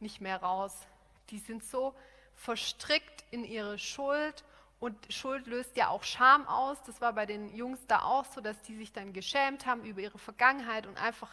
nicht 0.00 0.20
mehr 0.20 0.42
raus. 0.42 0.86
Die 1.30 1.38
sind 1.38 1.64
so 1.64 1.94
verstrickt 2.34 3.24
in 3.30 3.44
ihre 3.44 3.78
Schuld 3.78 4.44
und 4.78 4.96
Schuld 5.10 5.46
löst 5.46 5.76
ja 5.76 5.88
auch 5.88 6.04
Scham 6.04 6.46
aus. 6.46 6.82
Das 6.82 7.00
war 7.00 7.14
bei 7.14 7.24
den 7.24 7.54
Jungs 7.54 7.86
da 7.86 8.02
auch 8.02 8.26
so, 8.26 8.40
dass 8.40 8.60
die 8.62 8.76
sich 8.76 8.92
dann 8.92 9.12
geschämt 9.12 9.64
haben 9.66 9.84
über 9.84 10.00
ihre 10.00 10.18
Vergangenheit 10.18 10.86
und 10.86 11.00
einfach, 11.00 11.30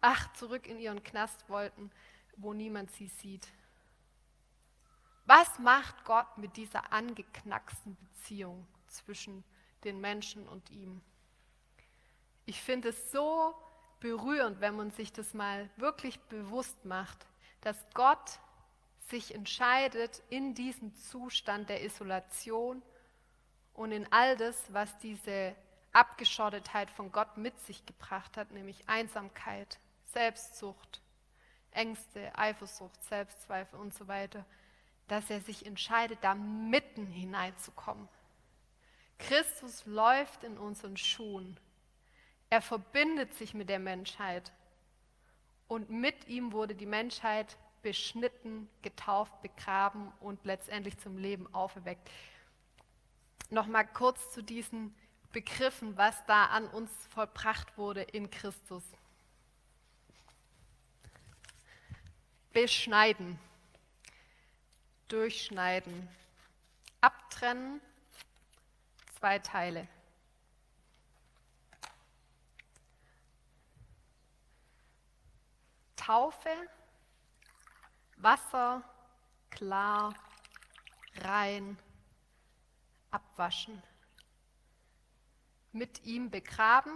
ach, 0.00 0.32
zurück 0.32 0.66
in 0.66 0.78
ihren 0.78 1.04
Knast 1.04 1.48
wollten 1.48 1.90
wo 2.38 2.52
niemand 2.54 2.90
sie 2.92 3.08
sieht. 3.08 3.48
Was 5.26 5.58
macht 5.58 6.04
Gott 6.04 6.38
mit 6.38 6.56
dieser 6.56 6.92
angeknacksten 6.92 7.96
Beziehung 7.96 8.66
zwischen 8.86 9.44
den 9.84 10.00
Menschen 10.00 10.48
und 10.48 10.70
ihm? 10.70 11.02
Ich 12.46 12.62
finde 12.62 12.90
es 12.90 13.12
so 13.12 13.54
berührend, 14.00 14.60
wenn 14.60 14.76
man 14.76 14.90
sich 14.90 15.12
das 15.12 15.34
mal 15.34 15.68
wirklich 15.76 16.20
bewusst 16.22 16.84
macht, 16.84 17.26
dass 17.60 17.76
Gott 17.94 18.38
sich 19.08 19.34
entscheidet 19.34 20.22
in 20.28 20.54
diesem 20.54 20.94
Zustand 20.94 21.68
der 21.68 21.84
Isolation 21.84 22.82
und 23.74 23.92
in 23.92 24.10
all 24.12 24.36
das, 24.36 24.72
was 24.72 24.96
diese 24.98 25.54
Abgeschottetheit 25.92 26.90
von 26.90 27.10
Gott 27.10 27.36
mit 27.36 27.58
sich 27.60 27.84
gebracht 27.86 28.36
hat, 28.36 28.50
nämlich 28.52 28.88
Einsamkeit, 28.88 29.78
Selbstsucht, 30.12 31.00
Ängste, 31.70 32.36
Eifersucht, 32.36 33.02
Selbstzweifel 33.04 33.78
und 33.78 33.94
so 33.94 34.08
weiter, 34.08 34.44
dass 35.06 35.30
er 35.30 35.40
sich 35.40 35.64
entscheidet, 35.64 36.18
da 36.22 36.34
mitten 36.34 37.06
hineinzukommen. 37.06 38.08
Christus 39.18 39.84
läuft 39.86 40.44
in 40.44 40.58
unseren 40.58 40.96
Schuhen. 40.96 41.58
Er 42.50 42.62
verbindet 42.62 43.34
sich 43.34 43.54
mit 43.54 43.68
der 43.68 43.78
Menschheit. 43.78 44.52
Und 45.66 45.90
mit 45.90 46.28
ihm 46.28 46.52
wurde 46.52 46.74
die 46.74 46.86
Menschheit 46.86 47.58
beschnitten, 47.82 48.68
getauft, 48.82 49.40
begraben 49.42 50.12
und 50.20 50.44
letztendlich 50.44 50.98
zum 50.98 51.18
Leben 51.18 51.52
auferweckt. 51.54 52.10
Nochmal 53.50 53.86
kurz 53.86 54.32
zu 54.32 54.42
diesen 54.42 54.94
Begriffen, 55.32 55.96
was 55.96 56.24
da 56.26 56.46
an 56.46 56.66
uns 56.68 56.90
vollbracht 57.10 57.76
wurde 57.76 58.02
in 58.02 58.30
Christus. 58.30 58.82
Beschneiden, 62.52 63.38
durchschneiden, 65.08 66.08
abtrennen, 67.00 67.80
zwei 69.18 69.38
Teile. 69.38 69.86
Taufe, 75.98 76.48
Wasser, 78.16 78.82
klar, 79.50 80.14
rein, 81.16 81.78
abwaschen. 83.10 83.82
Mit 85.72 86.04
ihm 86.04 86.30
begraben, 86.30 86.92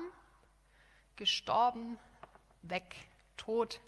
gestorben, 1.17 1.99
weg, 2.63 2.97
tot. 3.37 3.81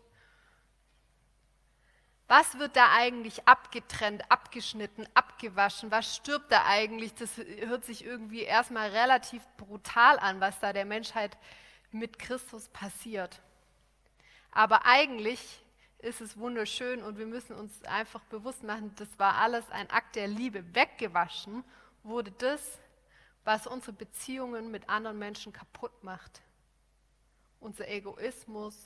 Was 2.27 2.59
wird 2.59 2.77
da 2.77 2.93
eigentlich 2.93 3.47
abgetrennt, 3.47 4.31
abgeschnitten, 4.31 5.07
abgewaschen? 5.15 5.91
Was 5.91 6.17
stirbt 6.17 6.51
da 6.51 6.65
eigentlich? 6.67 7.15
Das 7.15 7.37
hört 7.37 7.85
sich 7.85 8.05
irgendwie 8.05 8.43
erstmal 8.43 8.91
relativ 8.91 9.47
brutal 9.57 10.19
an, 10.19 10.41
was 10.41 10.59
da 10.61 10.73
der 10.73 10.85
Menschheit 10.85 11.37
mit 11.91 12.19
Christus 12.19 12.69
passiert. 12.69 13.41
Aber 14.55 14.87
eigentlich 14.87 15.61
ist 15.99 16.21
es 16.21 16.39
wunderschön 16.39 17.03
und 17.03 17.19
wir 17.19 17.27
müssen 17.27 17.57
uns 17.57 17.83
einfach 17.85 18.23
bewusst 18.27 18.63
machen, 18.63 18.95
das 18.95 19.09
war 19.19 19.35
alles 19.35 19.69
ein 19.71 19.91
Akt 19.91 20.15
der 20.15 20.29
Liebe. 20.29 20.75
Weggewaschen 20.75 21.65
wurde 22.05 22.31
das, 22.31 22.79
was 23.43 23.67
unsere 23.67 23.93
Beziehungen 23.93 24.71
mit 24.71 24.89
anderen 24.89 25.19
Menschen 25.19 25.53
kaputt 25.53 26.05
macht. 26.05 26.41
Unser 27.59 27.89
Egoismus, 27.89 28.85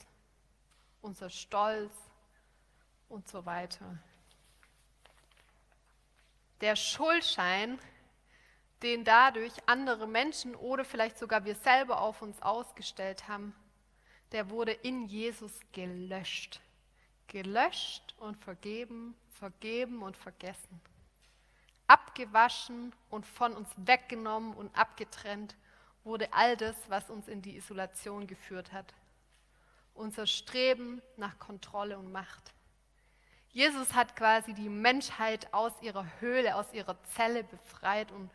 unser 1.01 1.29
Stolz 1.29 1.93
und 3.07 3.27
so 3.27 3.45
weiter. 3.45 3.99
Der 6.61 6.75
Schuldschein, 6.75 7.77
den 8.81 9.03
dadurch 9.03 9.53
andere 9.67 10.07
Menschen 10.07 10.55
oder 10.55 10.83
vielleicht 10.83 11.19
sogar 11.19 11.45
wir 11.45 11.55
selber 11.55 12.01
auf 12.01 12.23
uns 12.23 12.41
ausgestellt 12.41 13.27
haben, 13.27 13.53
der 14.31 14.49
wurde 14.49 14.71
in 14.71 15.05
Jesus 15.05 15.51
gelöscht. 15.71 16.61
Gelöscht 17.27 18.15
und 18.17 18.37
vergeben, 18.37 19.15
vergeben 19.39 20.01
und 20.01 20.17
vergessen. 20.17 20.81
Abgewaschen 21.87 22.93
und 23.09 23.25
von 23.25 23.55
uns 23.55 23.69
weggenommen 23.77 24.53
und 24.53 24.75
abgetrennt 24.77 25.55
wurde 26.03 26.31
all 26.33 26.55
das, 26.55 26.75
was 26.87 27.09
uns 27.09 27.27
in 27.27 27.41
die 27.41 27.57
Isolation 27.57 28.27
geführt 28.27 28.71
hat. 28.71 28.93
Unser 29.93 30.27
Streben 30.27 31.01
nach 31.17 31.37
Kontrolle 31.39 31.97
und 31.97 32.11
Macht. 32.11 32.53
Jesus 33.51 33.93
hat 33.93 34.15
quasi 34.15 34.53
die 34.53 34.69
Menschheit 34.69 35.51
aus 35.53 35.73
ihrer 35.81 36.05
Höhle, 36.19 36.55
aus 36.55 36.71
ihrer 36.73 37.01
Zelle 37.15 37.43
befreit 37.43 38.11
und 38.11 38.29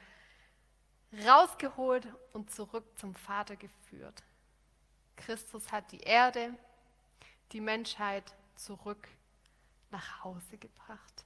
rausgeholt 1.24 2.06
und 2.32 2.50
zurück 2.50 2.84
zum 2.98 3.14
Vater 3.14 3.56
geführt. 3.56 4.22
Christus 5.16 5.72
hat 5.72 5.92
die 5.92 6.00
Erde, 6.00 6.54
die 7.52 7.60
Menschheit 7.60 8.34
zurück 8.56 9.08
nach 9.90 10.24
Hause 10.24 10.58
gebracht. 10.58 11.24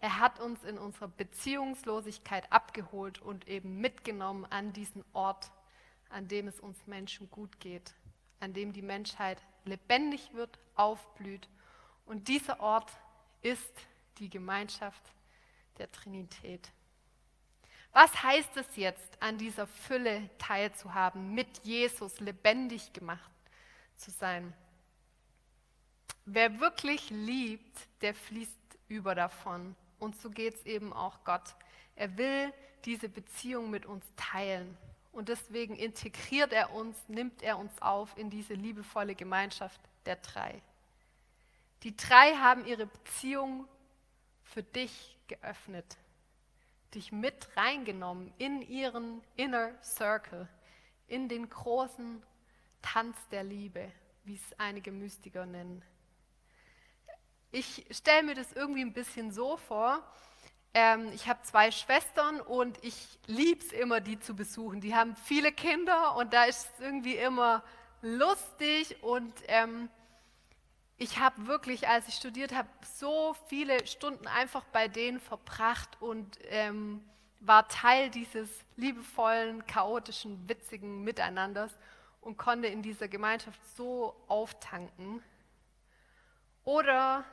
Er 0.00 0.18
hat 0.20 0.40
uns 0.40 0.62
in 0.64 0.78
unserer 0.78 1.08
Beziehungslosigkeit 1.08 2.52
abgeholt 2.52 3.20
und 3.20 3.48
eben 3.48 3.80
mitgenommen 3.80 4.44
an 4.46 4.72
diesen 4.72 5.04
Ort, 5.12 5.50
an 6.10 6.28
dem 6.28 6.48
es 6.48 6.60
uns 6.60 6.86
Menschen 6.86 7.30
gut 7.30 7.58
geht, 7.60 7.94
an 8.40 8.52
dem 8.52 8.72
die 8.72 8.82
Menschheit 8.82 9.42
lebendig 9.64 10.32
wird, 10.34 10.58
aufblüht. 10.74 11.48
Und 12.04 12.28
dieser 12.28 12.60
Ort 12.60 12.92
ist 13.42 13.72
die 14.18 14.30
Gemeinschaft 14.30 15.02
der 15.78 15.90
Trinität. 15.90 16.70
Was 17.96 18.22
heißt 18.22 18.58
es 18.58 18.76
jetzt, 18.76 19.22
an 19.22 19.38
dieser 19.38 19.66
Fülle 19.66 20.28
teilzuhaben, 20.36 21.34
mit 21.34 21.64
Jesus 21.64 22.20
lebendig 22.20 22.92
gemacht 22.92 23.30
zu 23.96 24.10
sein? 24.10 24.52
Wer 26.26 26.60
wirklich 26.60 27.08
liebt, 27.08 27.88
der 28.02 28.12
fließt 28.12 28.52
über 28.88 29.14
davon. 29.14 29.74
Und 29.98 30.20
so 30.20 30.28
geht 30.28 30.56
es 30.56 30.66
eben 30.66 30.92
auch 30.92 31.24
Gott. 31.24 31.56
Er 31.94 32.18
will 32.18 32.52
diese 32.84 33.08
Beziehung 33.08 33.70
mit 33.70 33.86
uns 33.86 34.04
teilen. 34.14 34.76
Und 35.10 35.30
deswegen 35.30 35.74
integriert 35.74 36.52
er 36.52 36.74
uns, 36.74 36.98
nimmt 37.08 37.42
er 37.42 37.56
uns 37.56 37.80
auf 37.80 38.14
in 38.18 38.28
diese 38.28 38.52
liebevolle 38.52 39.14
Gemeinschaft 39.14 39.80
der 40.04 40.16
drei. 40.16 40.60
Die 41.82 41.96
drei 41.96 42.34
haben 42.34 42.66
ihre 42.66 42.84
Beziehung 42.84 43.66
für 44.42 44.62
dich 44.62 45.16
geöffnet 45.28 45.96
dich 46.96 47.12
mit 47.12 47.48
reingenommen 47.56 48.32
in 48.38 48.62
ihren 48.62 49.22
Inner 49.36 49.70
Circle, 49.82 50.48
in 51.06 51.28
den 51.28 51.48
großen 51.48 52.22
Tanz 52.82 53.16
der 53.30 53.44
Liebe, 53.44 53.92
wie 54.24 54.34
es 54.34 54.58
einige 54.58 54.90
Mystiker 54.90 55.46
nennen. 55.46 55.84
Ich 57.52 57.86
stelle 57.90 58.24
mir 58.24 58.34
das 58.34 58.52
irgendwie 58.52 58.80
ein 58.80 58.92
bisschen 58.92 59.30
so 59.30 59.56
vor. 59.56 60.02
Ähm, 60.74 61.10
ich 61.14 61.28
habe 61.28 61.40
zwei 61.42 61.70
Schwestern 61.70 62.40
und 62.40 62.82
ich 62.82 63.18
liebe 63.26 63.64
es 63.64 63.72
immer, 63.72 64.00
die 64.00 64.18
zu 64.18 64.34
besuchen. 64.34 64.80
Die 64.80 64.94
haben 64.94 65.16
viele 65.16 65.52
Kinder 65.52 66.16
und 66.16 66.32
da 66.32 66.44
ist 66.44 66.68
es 66.74 66.80
irgendwie 66.80 67.16
immer 67.16 67.62
lustig 68.02 69.02
und 69.02 69.32
ähm, 69.48 69.88
ich 70.98 71.18
habe 71.18 71.46
wirklich, 71.46 71.88
als 71.88 72.08
ich 72.08 72.14
studiert 72.14 72.54
habe, 72.54 72.68
so 72.94 73.36
viele 73.48 73.86
Stunden 73.86 74.26
einfach 74.26 74.64
bei 74.72 74.88
denen 74.88 75.20
verbracht 75.20 76.00
und 76.00 76.38
ähm, 76.48 77.04
war 77.40 77.68
Teil 77.68 78.10
dieses 78.10 78.48
liebevollen, 78.76 79.66
chaotischen, 79.66 80.48
witzigen 80.48 81.04
Miteinanders 81.04 81.72
und 82.22 82.38
konnte 82.38 82.68
in 82.68 82.82
dieser 82.82 83.08
Gemeinschaft 83.08 83.60
so 83.76 84.16
auftanken. 84.26 85.22
Oder 86.64 87.24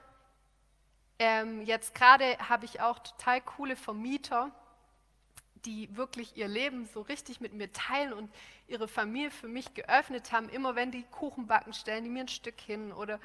ähm, 1.17 1.61
jetzt 1.63 1.95
gerade 1.95 2.37
habe 2.49 2.65
ich 2.65 2.81
auch 2.81 2.99
total 2.99 3.39
coole 3.41 3.77
Vermieter, 3.77 4.51
die 5.65 5.95
wirklich 5.95 6.35
ihr 6.35 6.49
Leben 6.49 6.85
so 6.93 7.01
richtig 7.01 7.39
mit 7.39 7.53
mir 7.53 7.71
teilen 7.71 8.11
und 8.11 8.29
ihre 8.67 8.89
Familie 8.89 9.31
für 9.31 9.47
mich 9.47 9.73
geöffnet 9.73 10.33
haben. 10.33 10.49
Immer 10.49 10.75
wenn 10.75 10.91
die 10.91 11.03
Kuchen 11.03 11.47
backen, 11.47 11.73
stellen 11.73 12.03
die 12.03 12.09
mir 12.09 12.25
ein 12.25 12.27
Stück 12.27 12.59
hin 12.59 12.91
oder 12.91 13.21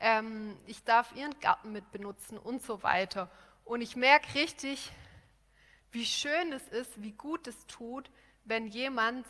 ähm, 0.00 0.56
ich 0.66 0.84
darf 0.84 1.14
ihren 1.14 1.38
Garten 1.40 1.72
mit 1.72 1.90
benutzen 1.90 2.38
und 2.38 2.62
so 2.62 2.82
weiter. 2.82 3.30
Und 3.64 3.80
ich 3.80 3.96
merke 3.96 4.34
richtig, 4.34 4.90
wie 5.90 6.04
schön 6.04 6.52
es 6.52 6.66
ist, 6.68 7.02
wie 7.02 7.12
gut 7.12 7.46
es 7.46 7.66
tut, 7.66 8.10
wenn 8.44 8.66
jemand 8.66 9.26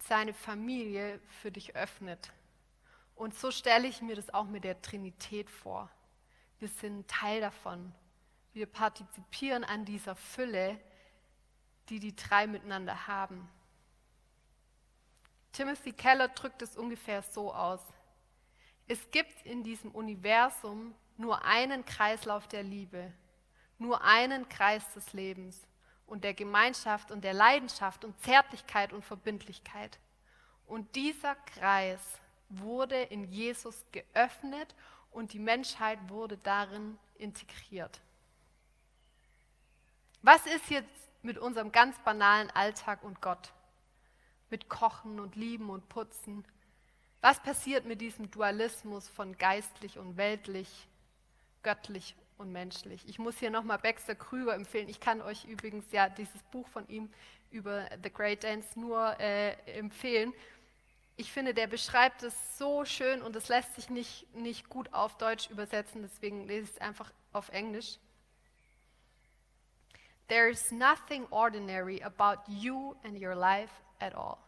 seine 0.00 0.34
Familie 0.34 1.20
für 1.40 1.50
dich 1.50 1.76
öffnet. 1.76 2.32
Und 3.14 3.34
so 3.34 3.50
stelle 3.50 3.88
ich 3.88 4.00
mir 4.00 4.16
das 4.16 4.32
auch 4.32 4.46
mit 4.46 4.64
der 4.64 4.80
Trinität 4.80 5.50
vor. 5.50 5.90
Wir 6.58 6.68
sind 6.68 7.08
Teil 7.08 7.40
davon. 7.40 7.92
Wir 8.52 8.66
partizipieren 8.66 9.64
an 9.64 9.84
dieser 9.84 10.16
Fülle, 10.16 10.80
die 11.88 12.00
die 12.00 12.14
drei 12.14 12.46
miteinander 12.46 13.06
haben. 13.06 13.48
Timothy 15.52 15.92
Keller 15.92 16.28
drückt 16.28 16.62
es 16.62 16.76
ungefähr 16.76 17.22
so 17.22 17.52
aus. 17.52 17.80
Es 18.88 19.10
gibt 19.10 19.44
in 19.44 19.62
diesem 19.62 19.90
Universum 19.90 20.94
nur 21.18 21.44
einen 21.44 21.84
Kreislauf 21.84 22.48
der 22.48 22.62
Liebe, 22.62 23.12
nur 23.78 24.02
einen 24.02 24.48
Kreis 24.48 24.94
des 24.94 25.12
Lebens 25.12 25.66
und 26.06 26.24
der 26.24 26.32
Gemeinschaft 26.32 27.10
und 27.10 27.22
der 27.22 27.34
Leidenschaft 27.34 28.04
und 28.06 28.18
Zärtlichkeit 28.22 28.94
und 28.94 29.04
Verbindlichkeit. 29.04 29.98
Und 30.66 30.96
dieser 30.96 31.34
Kreis 31.34 32.00
wurde 32.48 33.02
in 33.02 33.30
Jesus 33.30 33.84
geöffnet 33.92 34.74
und 35.10 35.34
die 35.34 35.38
Menschheit 35.38 35.98
wurde 36.08 36.38
darin 36.38 36.98
integriert. 37.16 38.00
Was 40.22 40.46
ist 40.46 40.70
jetzt 40.70 40.88
mit 41.22 41.36
unserem 41.36 41.72
ganz 41.72 41.98
banalen 42.00 42.50
Alltag 42.50 43.02
und 43.04 43.20
Gott? 43.20 43.52
Mit 44.48 44.70
Kochen 44.70 45.20
und 45.20 45.36
Lieben 45.36 45.68
und 45.68 45.90
Putzen? 45.90 46.46
Was 47.20 47.40
passiert 47.42 47.84
mit 47.84 48.00
diesem 48.00 48.30
Dualismus 48.30 49.08
von 49.08 49.36
geistlich 49.36 49.98
und 49.98 50.16
weltlich, 50.16 50.88
göttlich 51.62 52.14
und 52.36 52.52
menschlich? 52.52 53.02
Ich 53.08 53.18
muss 53.18 53.38
hier 53.38 53.50
nochmal 53.50 53.78
Baxter 53.78 54.14
Krüger 54.14 54.54
empfehlen. 54.54 54.88
Ich 54.88 55.00
kann 55.00 55.20
euch 55.20 55.44
übrigens 55.44 55.90
ja 55.90 56.08
dieses 56.08 56.42
Buch 56.44 56.68
von 56.68 56.86
ihm 56.88 57.10
über 57.50 57.88
The 58.02 58.12
Great 58.12 58.44
Dance 58.44 58.78
nur 58.78 59.18
äh, 59.18 59.54
empfehlen. 59.78 60.32
Ich 61.16 61.32
finde, 61.32 61.52
der 61.52 61.66
beschreibt 61.66 62.22
es 62.22 62.56
so 62.56 62.84
schön 62.84 63.22
und 63.22 63.34
es 63.34 63.48
lässt 63.48 63.74
sich 63.74 63.90
nicht, 63.90 64.32
nicht 64.36 64.68
gut 64.68 64.92
auf 64.92 65.16
Deutsch 65.18 65.50
übersetzen, 65.50 66.02
deswegen 66.02 66.46
lese 66.46 66.64
ich 66.64 66.76
es 66.76 66.80
einfach 66.80 67.12
auf 67.32 67.48
Englisch. 67.48 67.98
There 70.28 70.48
is 70.48 70.70
nothing 70.70 71.26
ordinary 71.30 72.00
about 72.02 72.42
you 72.46 72.94
and 73.02 73.20
your 73.20 73.34
life 73.34 73.72
at 73.98 74.14
all. 74.14 74.38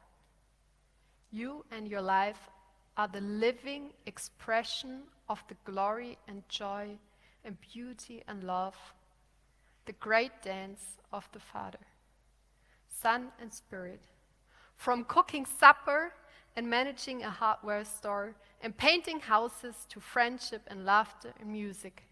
You 1.33 1.64
and 1.70 1.90
your 1.90 2.02
life 2.02 2.38
are 3.00 3.08
the 3.08 3.20
living 3.22 3.94
expression 4.04 5.04
of 5.30 5.42
the 5.48 5.56
glory 5.64 6.18
and 6.28 6.46
joy 6.50 6.86
and 7.46 7.56
beauty 7.72 8.22
and 8.28 8.44
love, 8.44 8.76
the 9.86 9.94
great 9.94 10.42
dance 10.42 10.82
of 11.10 11.26
the 11.32 11.40
Father, 11.40 11.86
Son, 12.90 13.28
and 13.40 13.50
Spirit. 13.50 14.02
From 14.76 15.04
cooking 15.04 15.46
supper 15.46 16.12
and 16.54 16.68
managing 16.68 17.22
a 17.22 17.30
hardware 17.30 17.86
store 17.86 18.34
and 18.60 18.76
painting 18.76 19.20
houses 19.20 19.86
to 19.88 19.98
friendship 19.98 20.60
and 20.66 20.84
laughter 20.84 21.32
and 21.40 21.50
music. 21.50 22.02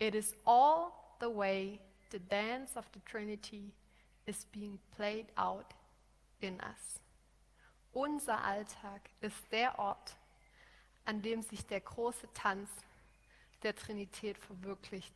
It 0.00 0.16
is 0.16 0.34
all 0.44 1.16
the 1.20 1.30
way 1.30 1.78
the 2.10 2.18
dance 2.18 2.72
of 2.74 2.90
the 2.90 2.98
Trinity 3.06 3.70
is 4.26 4.46
being 4.50 4.80
played 4.96 5.26
out 5.38 5.74
in 6.42 6.60
us. 6.60 6.98
Unser 7.96 8.44
Alltag 8.44 9.00
ist 9.22 9.50
der 9.52 9.78
Ort, 9.78 10.16
an 11.06 11.22
dem 11.22 11.40
sich 11.40 11.64
der 11.64 11.80
große 11.80 12.30
Tanz 12.34 12.68
der 13.62 13.74
Trinität 13.74 14.36
verwirklicht. 14.36 15.14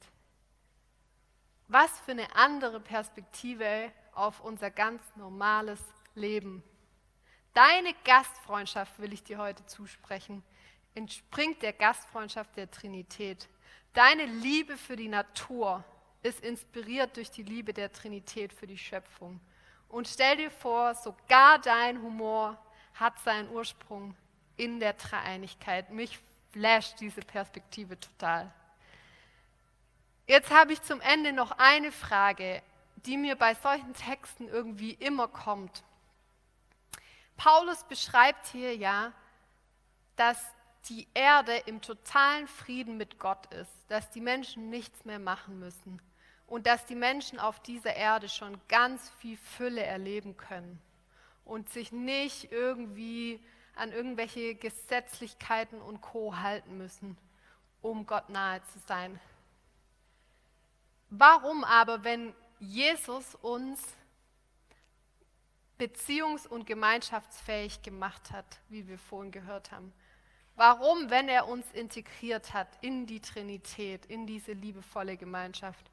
Was 1.68 1.90
für 2.00 2.12
eine 2.12 2.34
andere 2.34 2.80
Perspektive 2.80 3.92
auf 4.14 4.40
unser 4.40 4.70
ganz 4.70 5.02
normales 5.16 5.78
Leben. 6.14 6.62
Deine 7.52 7.92
Gastfreundschaft 8.02 8.98
will 8.98 9.12
ich 9.12 9.22
dir 9.24 9.36
heute 9.36 9.66
zusprechen, 9.66 10.42
entspringt 10.94 11.60
der 11.60 11.74
Gastfreundschaft 11.74 12.56
der 12.56 12.70
Trinität. 12.70 13.46
Deine 13.92 14.24
Liebe 14.24 14.78
für 14.78 14.96
die 14.96 15.08
Natur 15.08 15.84
ist 16.22 16.40
inspiriert 16.40 17.14
durch 17.18 17.30
die 17.30 17.42
Liebe 17.42 17.74
der 17.74 17.92
Trinität 17.92 18.54
für 18.54 18.66
die 18.66 18.78
Schöpfung. 18.78 19.38
Und 19.90 20.08
stell 20.08 20.38
dir 20.38 20.50
vor, 20.50 20.94
sogar 20.94 21.58
dein 21.58 22.00
Humor 22.00 22.56
hat 23.00 23.18
seinen 23.20 23.48
Ursprung 23.50 24.14
in 24.56 24.78
der 24.78 24.92
Dreieinigkeit. 24.92 25.90
Mich 25.90 26.18
flasht 26.52 27.00
diese 27.00 27.22
Perspektive 27.22 27.98
total. 27.98 28.52
Jetzt 30.26 30.50
habe 30.50 30.74
ich 30.74 30.82
zum 30.82 31.00
Ende 31.00 31.32
noch 31.32 31.52
eine 31.52 31.90
Frage, 31.90 32.62
die 33.06 33.16
mir 33.16 33.36
bei 33.36 33.54
solchen 33.54 33.94
Texten 33.94 34.48
irgendwie 34.48 34.92
immer 34.92 35.26
kommt. 35.26 35.82
Paulus 37.36 37.82
beschreibt 37.84 38.46
hier 38.48 38.76
ja, 38.76 39.12
dass 40.16 40.38
die 40.88 41.08
Erde 41.14 41.56
im 41.66 41.80
totalen 41.80 42.46
Frieden 42.46 42.98
mit 42.98 43.18
Gott 43.18 43.46
ist, 43.54 43.72
dass 43.88 44.10
die 44.10 44.20
Menschen 44.20 44.68
nichts 44.68 45.04
mehr 45.06 45.18
machen 45.18 45.58
müssen 45.58 46.02
und 46.46 46.66
dass 46.66 46.84
die 46.84 46.94
Menschen 46.94 47.38
auf 47.38 47.60
dieser 47.60 47.96
Erde 47.96 48.28
schon 48.28 48.60
ganz 48.68 49.10
viel 49.18 49.38
Fülle 49.38 49.82
erleben 49.82 50.36
können 50.36 50.80
und 51.44 51.68
sich 51.68 51.92
nicht 51.92 52.52
irgendwie 52.52 53.40
an 53.74 53.92
irgendwelche 53.92 54.54
Gesetzlichkeiten 54.54 55.80
und 55.80 56.00
Co. 56.00 56.36
halten 56.36 56.76
müssen, 56.76 57.16
um 57.82 58.06
Gott 58.06 58.28
nahe 58.28 58.62
zu 58.64 58.78
sein. 58.80 59.18
Warum 61.08 61.64
aber, 61.64 62.04
wenn 62.04 62.34
Jesus 62.58 63.34
uns 63.36 63.82
beziehungs- 65.78 66.46
und 66.46 66.66
gemeinschaftsfähig 66.66 67.82
gemacht 67.82 68.30
hat, 68.30 68.60
wie 68.68 68.86
wir 68.86 68.98
vorhin 68.98 69.32
gehört 69.32 69.72
haben, 69.72 69.92
warum, 70.56 71.08
wenn 71.08 71.28
er 71.28 71.48
uns 71.48 71.72
integriert 71.72 72.52
hat 72.52 72.68
in 72.82 73.06
die 73.06 73.20
Trinität, 73.20 74.04
in 74.06 74.26
diese 74.26 74.52
liebevolle 74.52 75.16
Gemeinschaft, 75.16 75.90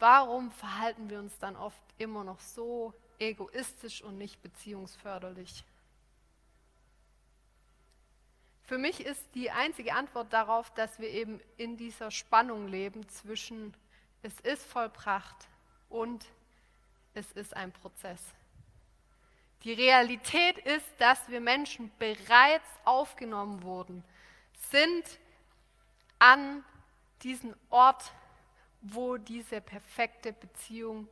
warum 0.00 0.50
verhalten 0.50 1.08
wir 1.08 1.20
uns 1.20 1.38
dann 1.38 1.56
oft 1.56 1.80
immer 1.98 2.24
noch 2.24 2.40
so 2.40 2.92
egoistisch 3.22 4.02
und 4.02 4.18
nicht 4.18 4.42
beziehungsförderlich. 4.42 5.64
Für 8.64 8.78
mich 8.78 9.04
ist 9.04 9.22
die 9.34 9.50
einzige 9.50 9.94
Antwort 9.94 10.32
darauf, 10.32 10.72
dass 10.74 10.98
wir 10.98 11.08
eben 11.08 11.40
in 11.56 11.76
dieser 11.76 12.10
Spannung 12.10 12.68
leben 12.68 13.08
zwischen 13.08 13.74
es 14.22 14.38
ist 14.40 14.64
vollbracht 14.64 15.48
und 15.88 16.24
es 17.14 17.30
ist 17.32 17.54
ein 17.56 17.72
Prozess. 17.72 18.22
Die 19.64 19.72
Realität 19.72 20.58
ist, 20.58 20.86
dass 20.98 21.28
wir 21.28 21.40
Menschen 21.40 21.90
bereits 21.98 22.68
aufgenommen 22.84 23.62
wurden, 23.62 24.04
sind 24.70 25.04
an 26.18 26.64
diesen 27.22 27.54
Ort, 27.70 28.12
wo 28.80 29.16
diese 29.16 29.60
perfekte 29.60 30.32
Beziehung 30.32 31.08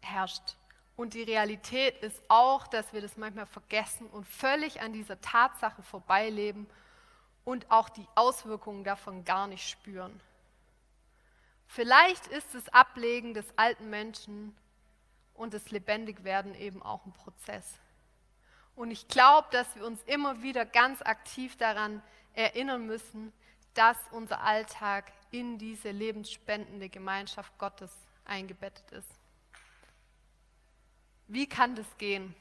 herrscht. 0.00 0.56
Und 1.00 1.14
die 1.14 1.22
Realität 1.22 1.96
ist 2.02 2.20
auch, 2.28 2.66
dass 2.66 2.92
wir 2.92 3.00
das 3.00 3.16
manchmal 3.16 3.46
vergessen 3.46 4.06
und 4.08 4.26
völlig 4.26 4.82
an 4.82 4.92
dieser 4.92 5.18
Tatsache 5.18 5.82
vorbeileben 5.82 6.66
und 7.42 7.70
auch 7.70 7.88
die 7.88 8.06
Auswirkungen 8.16 8.84
davon 8.84 9.24
gar 9.24 9.46
nicht 9.46 9.66
spüren. 9.66 10.20
Vielleicht 11.68 12.26
ist 12.26 12.54
das 12.54 12.68
Ablegen 12.68 13.32
des 13.32 13.46
alten 13.56 13.88
Menschen 13.88 14.54
und 15.32 15.54
das 15.54 15.70
Lebendigwerden 15.70 16.54
eben 16.54 16.82
auch 16.82 17.06
ein 17.06 17.14
Prozess. 17.14 17.78
Und 18.76 18.90
ich 18.90 19.08
glaube, 19.08 19.48
dass 19.52 19.74
wir 19.76 19.86
uns 19.86 20.02
immer 20.02 20.42
wieder 20.42 20.66
ganz 20.66 21.00
aktiv 21.00 21.56
daran 21.56 22.02
erinnern 22.34 22.84
müssen, 22.84 23.32
dass 23.72 23.96
unser 24.10 24.42
Alltag 24.42 25.10
in 25.30 25.56
diese 25.56 25.92
lebensspendende 25.92 26.90
Gemeinschaft 26.90 27.56
Gottes 27.56 27.90
eingebettet 28.26 28.92
ist. 28.92 29.19
Wie 31.32 31.46
kann 31.46 31.76
das 31.76 31.86
gehen? 31.96 32.34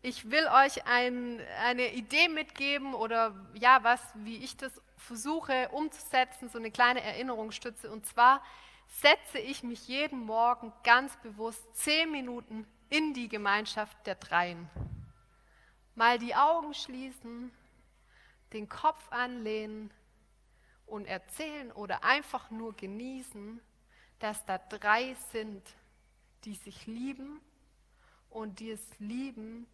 Ich 0.00 0.30
will 0.30 0.46
euch 0.46 0.86
ein, 0.86 1.40
eine 1.64 1.94
Idee 1.94 2.28
mitgeben 2.28 2.94
oder 2.94 3.34
ja, 3.54 3.82
was, 3.82 4.00
wie 4.14 4.36
ich 4.36 4.56
das 4.56 4.80
versuche 4.96 5.68
umzusetzen, 5.70 6.48
so 6.48 6.58
eine 6.58 6.70
kleine 6.70 7.02
Erinnerungsstütze. 7.02 7.90
Und 7.90 8.06
zwar 8.06 8.40
setze 8.86 9.40
ich 9.40 9.64
mich 9.64 9.88
jeden 9.88 10.20
Morgen 10.20 10.72
ganz 10.84 11.16
bewusst 11.16 11.64
zehn 11.74 12.08
Minuten 12.12 12.68
in 12.88 13.14
die 13.14 13.28
Gemeinschaft 13.28 13.96
der 14.06 14.14
Dreien. 14.14 14.70
Mal 15.96 16.20
die 16.20 16.36
Augen 16.36 16.72
schließen, 16.72 17.50
den 18.52 18.68
Kopf 18.68 19.10
anlehnen 19.10 19.90
und 20.86 21.04
erzählen 21.06 21.72
oder 21.72 22.04
einfach 22.04 22.48
nur 22.52 22.76
genießen, 22.76 23.60
dass 24.20 24.46
da 24.46 24.56
drei 24.56 25.14
sind, 25.32 25.64
die 26.44 26.54
sich 26.54 26.86
lieben 26.86 27.40
und 28.36 28.60
die 28.60 28.70
es 28.70 28.82
lieben, 28.98 29.66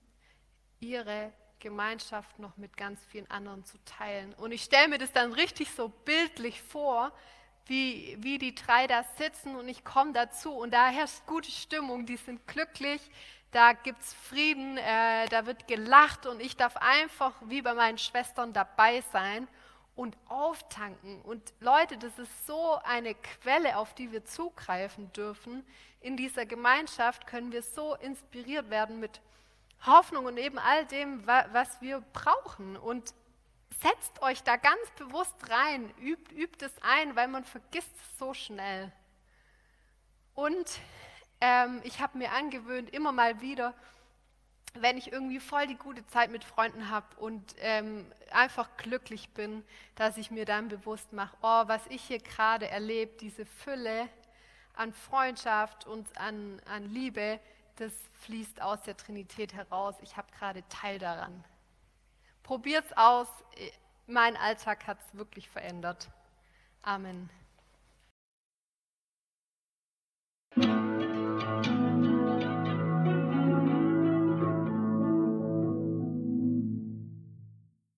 ihre 0.79 1.33
Gemeinschaft 1.59 2.39
noch 2.39 2.57
mit 2.57 2.77
ganz 2.77 3.05
vielen 3.07 3.29
anderen 3.31 3.65
zu 3.65 3.77
teilen. 3.85 4.35
Und 4.35 4.53
ich 4.53 4.63
stelle 4.63 4.89
mir 4.89 4.99
das 4.99 5.13
dann 5.13 5.33
richtig 5.33 5.71
so 5.73 5.89
bildlich 5.89 6.63
vor, 6.63 7.13
wie, 7.67 8.17
wie 8.21 8.39
die 8.39 8.55
drei 8.55 8.87
da 8.87 9.05
sitzen 9.19 9.57
und 9.57 9.69
ich 9.69 9.85
komme 9.85 10.13
dazu 10.13 10.53
und 10.53 10.73
da 10.73 10.91
herrscht 10.91 11.27
gute 11.27 11.51
Stimmung, 11.51 12.07
die 12.07 12.17
sind 12.17 12.47
glücklich, 12.47 13.01
da 13.51 13.73
gibt 13.73 14.01
es 14.01 14.15
Frieden, 14.15 14.77
äh, 14.79 15.27
da 15.29 15.47
wird 15.47 15.69
gelacht 15.69 16.27
und 16.27 16.41
ich 16.41 16.57
darf 16.57 16.77
einfach 16.77 17.35
wie 17.47 17.63
bei 17.63 17.75
meinen 17.75 17.99
Schwestern 17.99 18.53
dabei 18.53 19.03
sein 19.13 19.47
und 19.95 20.17
auftanken. 20.29 21.21
Und 21.23 21.53
Leute, 21.61 21.99
das 21.99 22.19
ist 22.19 22.47
so 22.47 22.79
eine 22.85 23.15
Quelle, 23.15 23.77
auf 23.77 23.95
die 23.95 24.11
wir 24.13 24.25
zugreifen 24.25 25.13
dürfen. 25.13 25.65
In 26.01 26.17
dieser 26.17 26.47
Gemeinschaft 26.47 27.27
können 27.27 27.53
wir 27.53 27.63
so 27.63 27.95
inspiriert 27.97 28.71
werden 28.71 29.01
mit 29.01 29.21
Hoffnung 29.85 30.27
und 30.27 30.39
eben 30.39 30.59
all 30.59 30.87
dem, 30.87 31.27
was 31.27 31.81
wir 31.81 32.03
brauchen. 32.13 32.77
Und 32.77 33.15
setzt 33.83 34.23
euch 34.23 34.43
da 34.43 34.57
ganz 34.57 34.91
bewusst 34.97 35.51
rein, 35.51 35.93
übt, 36.01 36.35
übt 36.35 36.65
es 36.65 36.73
ein, 36.83 37.17
weil 37.17 37.29
man 37.29 37.45
vergisst 37.45 37.95
es 37.95 38.19
so 38.19 38.33
schnell. 38.33 38.93
Und 40.35 40.81
ähm, 41.41 41.81
ich 41.85 42.01
habe 42.01 42.17
mir 42.17 42.33
angewöhnt, 42.33 42.95
immer 42.95 43.13
mal 43.13 43.41
wieder 43.41 43.75
wenn 44.75 44.97
ich 44.97 45.13
irgendwie 45.13 45.41
voll 45.41 45.67
die 45.67 45.77
gute 45.77 46.07
Zeit 46.07 46.31
mit 46.31 46.45
Freunden 46.45 46.89
habe 46.89 47.07
und 47.17 47.55
ähm, 47.61 48.11
einfach 48.31 48.69
glücklich 48.77 49.31
bin, 49.31 49.65
dass 49.95 50.17
ich 50.17 50.31
mir 50.31 50.45
dann 50.45 50.69
bewusst 50.69 51.13
mache, 51.13 51.37
oh, 51.43 51.65
was 51.67 51.87
ich 51.89 52.03
hier 52.03 52.19
gerade 52.19 52.69
erlebe, 52.69 53.13
diese 53.21 53.45
Fülle 53.45 54.09
an 54.75 54.93
Freundschaft 54.93 55.87
und 55.87 56.19
an, 56.19 56.61
an 56.65 56.85
Liebe, 56.85 57.39
das 57.77 57.93
fließt 58.23 58.63
aus 58.63 58.83
der 58.83 58.97
Trinität 58.97 59.53
heraus. 59.53 59.95
Ich 60.03 60.17
habe 60.17 60.29
gerade 60.39 60.67
Teil 60.69 60.99
daran. 60.99 61.45
Probiert's 62.43 62.93
aus. 62.95 63.29
Mein 64.07 64.37
Alltag 64.37 64.87
hat 64.87 64.99
es 65.01 65.17
wirklich 65.17 65.49
verändert. 65.49 66.09
Amen. 66.83 67.31